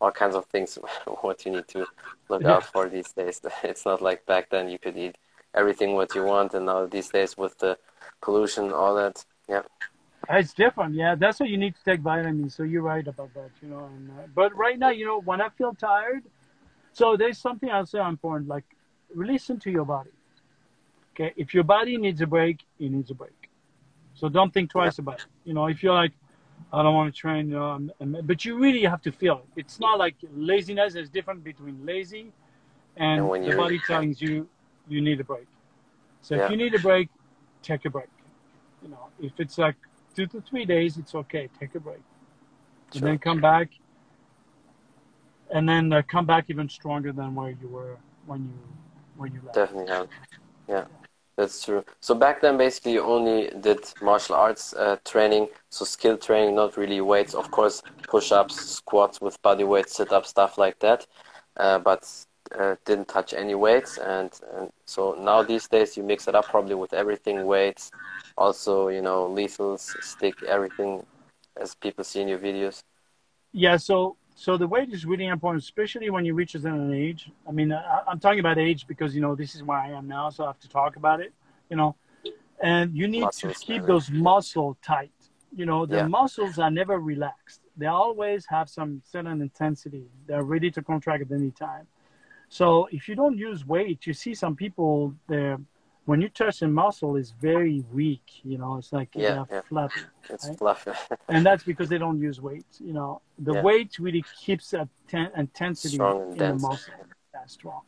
[0.00, 0.78] all kinds of things
[1.20, 1.86] what you need to
[2.28, 2.54] look yeah.
[2.54, 3.40] out for these days.
[3.64, 5.16] It's not like back then you could eat
[5.54, 7.78] everything what you want, and now these days with the
[8.20, 9.62] pollution, all that, yeah.
[10.28, 11.14] It's different, yeah.
[11.14, 12.54] That's why you need to take vitamins.
[12.54, 13.84] So you're right about that, you know.
[13.84, 16.24] And, uh, but right now, you know, when I feel tired,
[16.92, 18.64] so there's something else say I'm important, like
[19.14, 20.10] listen to your body.
[21.14, 23.50] Okay, if your body needs a break, it needs a break.
[24.14, 25.02] So don't think twice yeah.
[25.02, 25.26] about it.
[25.44, 26.12] You know, if you're like,
[26.72, 29.60] I don't want to train, you know, but you really have to feel it.
[29.60, 32.32] It's not like laziness is different between lazy
[32.96, 34.48] and, and the body telling you
[34.88, 35.46] you need a break.
[36.22, 36.44] So yeah.
[36.44, 37.08] if you need a break,
[37.62, 38.08] take a break.
[38.82, 39.76] You know, if it's like
[40.14, 41.48] two to three days, it's okay.
[41.58, 41.98] Take a break,
[42.92, 42.98] sure.
[42.98, 43.70] and then come back,
[45.50, 47.96] and then uh, come back even stronger than where you were
[48.26, 48.58] when you
[49.24, 49.54] you left.
[49.54, 50.08] Definitely have,
[50.68, 50.84] yeah.
[51.36, 51.84] That's true.
[52.00, 56.78] So back then, basically, you only did martial arts uh, training, so skill training, not
[56.78, 57.34] really weights.
[57.34, 61.06] Of course, push-ups, squats with body weight, sit-ups, stuff like that.
[61.58, 62.08] Uh, but
[62.58, 66.46] uh, didn't touch any weights, and, and, so now these days you mix it up
[66.46, 67.90] probably with everything, weights,
[68.38, 71.04] also you know lethals, stick, everything,
[71.60, 72.82] as people see in your videos.
[73.52, 73.76] Yeah.
[73.78, 77.30] So so the weight is really important, especially when you reach a certain age.
[77.48, 80.06] I mean, I, am talking about age because you know this is where I am
[80.06, 81.32] now, so I have to talk about it.
[81.70, 81.96] You know,
[82.62, 83.86] and you need muscles, to keep man.
[83.86, 85.10] those muscles tight.
[85.56, 86.06] You know, the yeah.
[86.06, 87.60] muscles are never relaxed.
[87.78, 90.04] They always have some certain intensity.
[90.26, 91.86] They're ready to contract at any time.
[92.50, 95.58] So if you don't use weight, you see some people they're
[96.06, 98.22] when you touch the muscle, it's very weak.
[98.44, 99.60] You know, it's like yeah, yeah.
[99.68, 99.90] flat.
[100.30, 100.58] It's right?
[100.58, 100.92] fluffy.
[101.28, 102.66] and that's because they don't use weight.
[102.80, 103.62] You know, the yeah.
[103.62, 106.62] weight really keeps that ten- intensity strong in dense.
[106.62, 106.94] the muscle.
[107.32, 107.82] That's strong.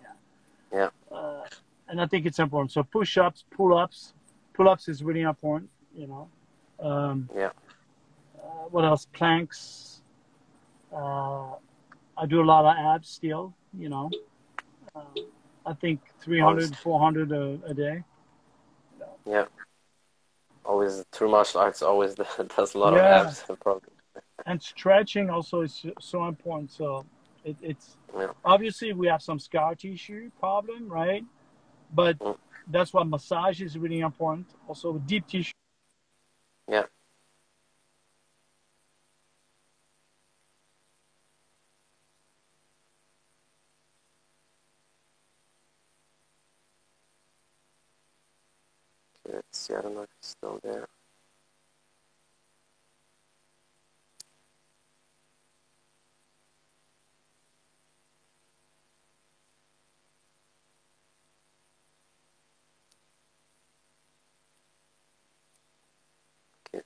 [0.00, 0.88] Yeah.
[1.10, 1.16] Yeah.
[1.16, 1.44] Uh,
[1.88, 2.72] and I think it's important.
[2.72, 4.14] So push-ups, pull-ups,
[4.54, 5.70] pull-ups is really important.
[5.94, 6.28] You know.
[6.80, 7.50] Um, yeah.
[8.38, 9.06] Uh, what else?
[9.12, 10.00] Planks.
[10.92, 11.54] Uh,
[12.16, 13.52] I do a lot of abs still.
[13.76, 14.10] You know.
[14.94, 15.00] Uh,
[15.66, 18.04] I think 300, 400 a, a day.
[19.26, 19.44] Yeah.
[20.64, 22.14] Always through martial arts, always
[22.56, 23.20] does a lot yeah.
[23.20, 23.44] of abs.
[23.60, 23.90] Probably.
[24.46, 26.70] and stretching also is so important.
[26.70, 27.04] So
[27.44, 28.28] it, it's yeah.
[28.44, 31.24] obviously we have some scar tissue problem, right?
[31.92, 32.36] But mm.
[32.68, 34.46] that's why massage is really important.
[34.68, 35.52] Also deep tissue.
[36.68, 36.84] Yeah.
[49.26, 50.88] Let's see, I don't know if it's still there.
[66.68, 66.82] Okay,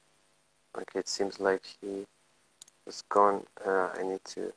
[0.79, 2.07] okay, it seems like he
[2.87, 3.45] is gone.
[3.67, 4.53] Uh, I need to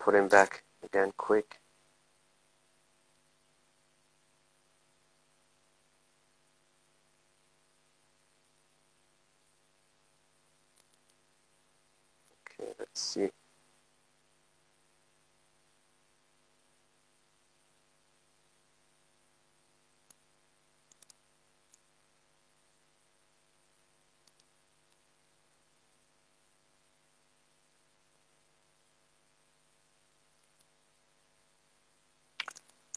[0.00, 1.61] put him back again quick.
[13.00, 13.30] See.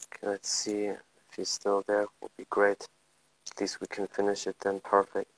[0.07, 0.99] Okay, let's see if
[1.35, 2.07] he's still there.
[2.21, 2.87] Would be great.
[3.51, 4.81] At least we can finish it then.
[4.81, 5.31] Perfect.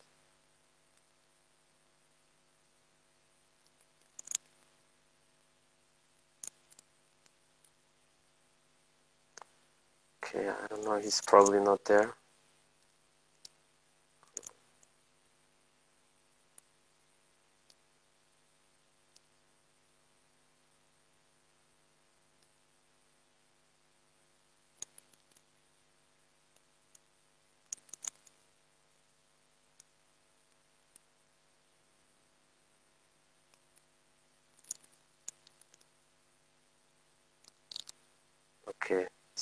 [10.24, 12.16] Okay, I don't know, he's probably not there.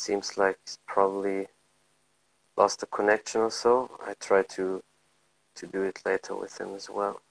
[0.06, 1.48] Seems like he's probably
[2.56, 3.90] lost the connection or so.
[4.06, 4.84] I try to
[5.56, 7.22] to do it later with him as well.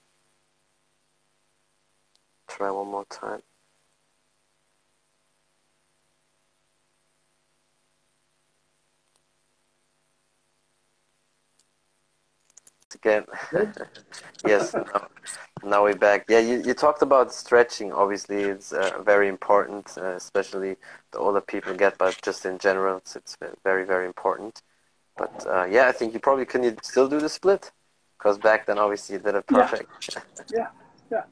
[2.49, 3.43] Try one more time.
[13.05, 13.25] Again,
[14.47, 14.73] yes.
[14.73, 14.85] No
[15.63, 16.25] now we're back.
[16.29, 17.93] Yeah, you, you talked about stretching.
[17.93, 20.77] Obviously, it's uh, very important, uh, especially
[21.13, 24.63] the older people get, but just in general, it's, it's very, very important.
[25.19, 27.73] But uh, yeah, I think you probably can you still do the split
[28.19, 29.91] because back then, obviously, you did it perfect.
[30.15, 30.23] Yeah,
[30.55, 30.67] yeah.
[31.11, 31.23] yeah.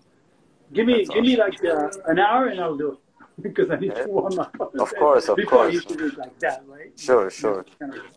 [0.73, 1.27] Give me, That's give awesome.
[1.27, 2.99] me like uh, an hour and I'll do it
[3.43, 4.55] because I need to warm up.
[4.61, 5.71] Of course, of Before course.
[5.71, 6.93] I used to do it like that, right?
[6.99, 7.65] Sure, sure.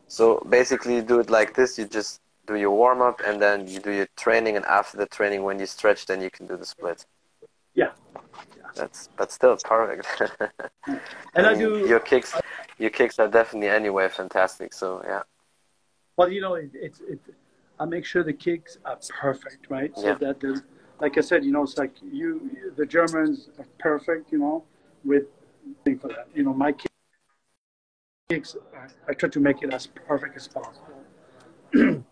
[0.07, 1.77] So basically, you do it like this.
[1.77, 5.05] You just do your warm up and then you do your training and after the
[5.05, 7.05] training when you stretch then you can do the split.
[7.73, 7.91] Yeah,
[8.75, 10.07] that's but still perfect.
[11.35, 12.33] And I, I do your kicks
[12.77, 15.21] your kicks are definitely anyway fantastic so yeah.
[16.17, 17.19] Well you know it's it,
[17.79, 19.91] i make sure the kicks are perfect right?
[19.97, 20.13] So yeah.
[20.15, 20.61] that the
[20.99, 24.63] like i said you know it's like you the germans are perfect you know
[25.03, 25.25] with
[25.83, 26.73] thing for that you know my
[28.29, 31.03] kicks I, I try to make it as perfect as possible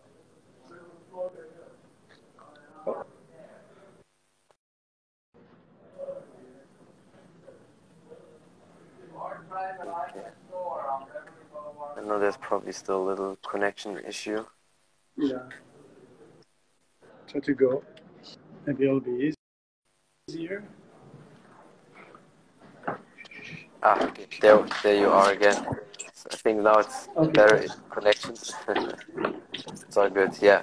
[12.03, 14.45] I know there's probably still a little connection issue.
[15.17, 15.43] Yeah.
[17.27, 17.83] Try to go.
[18.65, 19.33] Maybe it'll be
[20.29, 20.65] easier.
[23.81, 25.65] Ah, there, there you are again.
[26.31, 27.31] I think now it's okay.
[27.31, 28.31] better connection.
[29.55, 30.61] it's all good, yeah.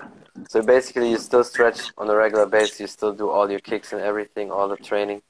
[0.48, 2.80] So basically, you still stretch on a regular basis.
[2.80, 5.22] You still do all your kicks and everything, all the training.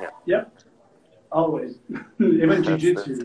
[0.00, 0.10] Yeah.
[0.24, 0.44] Yeah.
[1.32, 1.78] Always.
[2.20, 3.24] Even jiu-jitsu.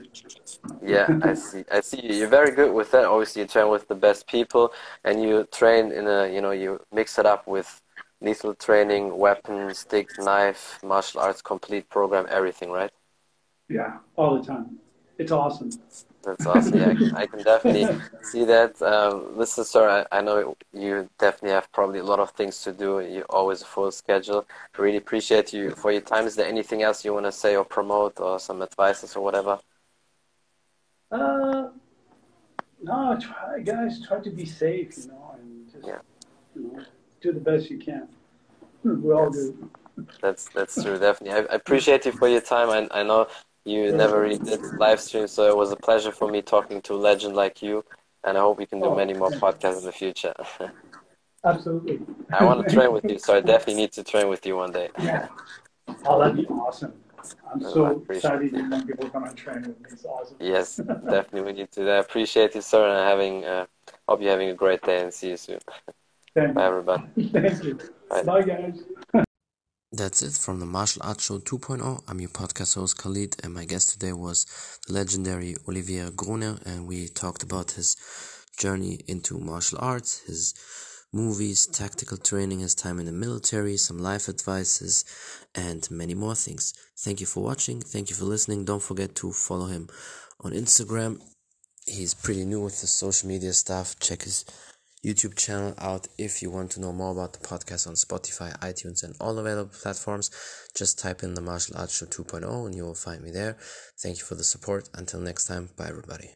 [0.81, 1.63] Yeah, I see.
[1.71, 2.01] I see.
[2.01, 3.05] You're very good with that.
[3.05, 6.79] Obviously, you train with the best people, and you train in a, you know, you
[6.93, 7.81] mix it up with
[8.21, 12.91] lethal training, weapon, stick, knife, martial arts, complete program, everything, right?
[13.69, 14.79] Yeah, all the time.
[15.17, 15.69] it's awesome.
[16.23, 16.77] That's awesome.
[16.77, 17.87] Yeah, I can, I can definitely
[18.23, 18.81] see that.
[18.81, 22.73] Um, listen, sir, I, I, know you definitely have probably a lot of things to
[22.73, 22.99] do.
[22.99, 24.45] You always full schedule.
[24.77, 26.25] I really appreciate you for your time.
[26.25, 29.59] Is there anything else you want to say or promote or some advices or whatever?
[31.11, 31.69] Uh,
[32.83, 35.99] no, try, guys, try to be safe, you know, and just, yeah.
[36.55, 36.83] you know,
[37.21, 38.07] do the best you can.
[38.83, 39.69] We all do.
[40.21, 41.47] That's that's true, definitely.
[41.47, 42.69] I, I appreciate you for your time.
[42.69, 43.27] I, I know
[43.67, 46.93] you never really did live stream, so it was a pleasure for me talking to
[46.93, 47.83] a legend like you,
[48.23, 50.33] and I hope we can do many more podcasts in the future.
[51.45, 51.99] Absolutely.
[52.31, 54.71] I want to train with you, so I definitely need to train with you one
[54.71, 54.89] day.
[54.99, 55.27] Yeah.
[56.05, 56.93] Oh, that'd be awesome.
[57.51, 59.85] I'm so excited that when people come and train with me.
[59.91, 60.37] It's awesome.
[60.39, 60.77] Yes,
[61.09, 61.89] definitely we need to.
[61.89, 63.45] I appreciate you, sir, and having.
[63.45, 63.65] Uh,
[64.07, 65.59] hope you're having a great day, and see you soon.
[66.35, 67.03] Thank Bye, everybody.
[67.31, 67.79] Thank you.
[68.09, 69.23] Bye, Bye guys.
[69.93, 72.03] That's it from the Martial Arts Show 2.0.
[72.09, 74.45] I'm your podcast host Khalid, and my guest today was
[74.85, 77.95] the legendary Olivier Gruner, and we talked about his
[78.57, 80.53] journey into martial arts, his
[81.13, 85.05] movies, tactical training, his time in the military, some life advices,
[85.55, 86.73] and many more things.
[86.97, 87.79] Thank you for watching.
[87.79, 88.65] Thank you for listening.
[88.65, 89.87] Don't forget to follow him
[90.41, 91.21] on Instagram.
[91.85, 93.97] He's pretty new with the social media stuff.
[94.01, 94.43] Check his
[95.07, 96.07] YouTube channel out.
[96.17, 99.71] If you want to know more about the podcast on Spotify, iTunes, and all available
[99.81, 100.29] platforms,
[100.75, 103.57] just type in the Martial Arts Show 2.0 and you will find me there.
[104.01, 104.89] Thank you for the support.
[104.93, 106.33] Until next time, bye everybody.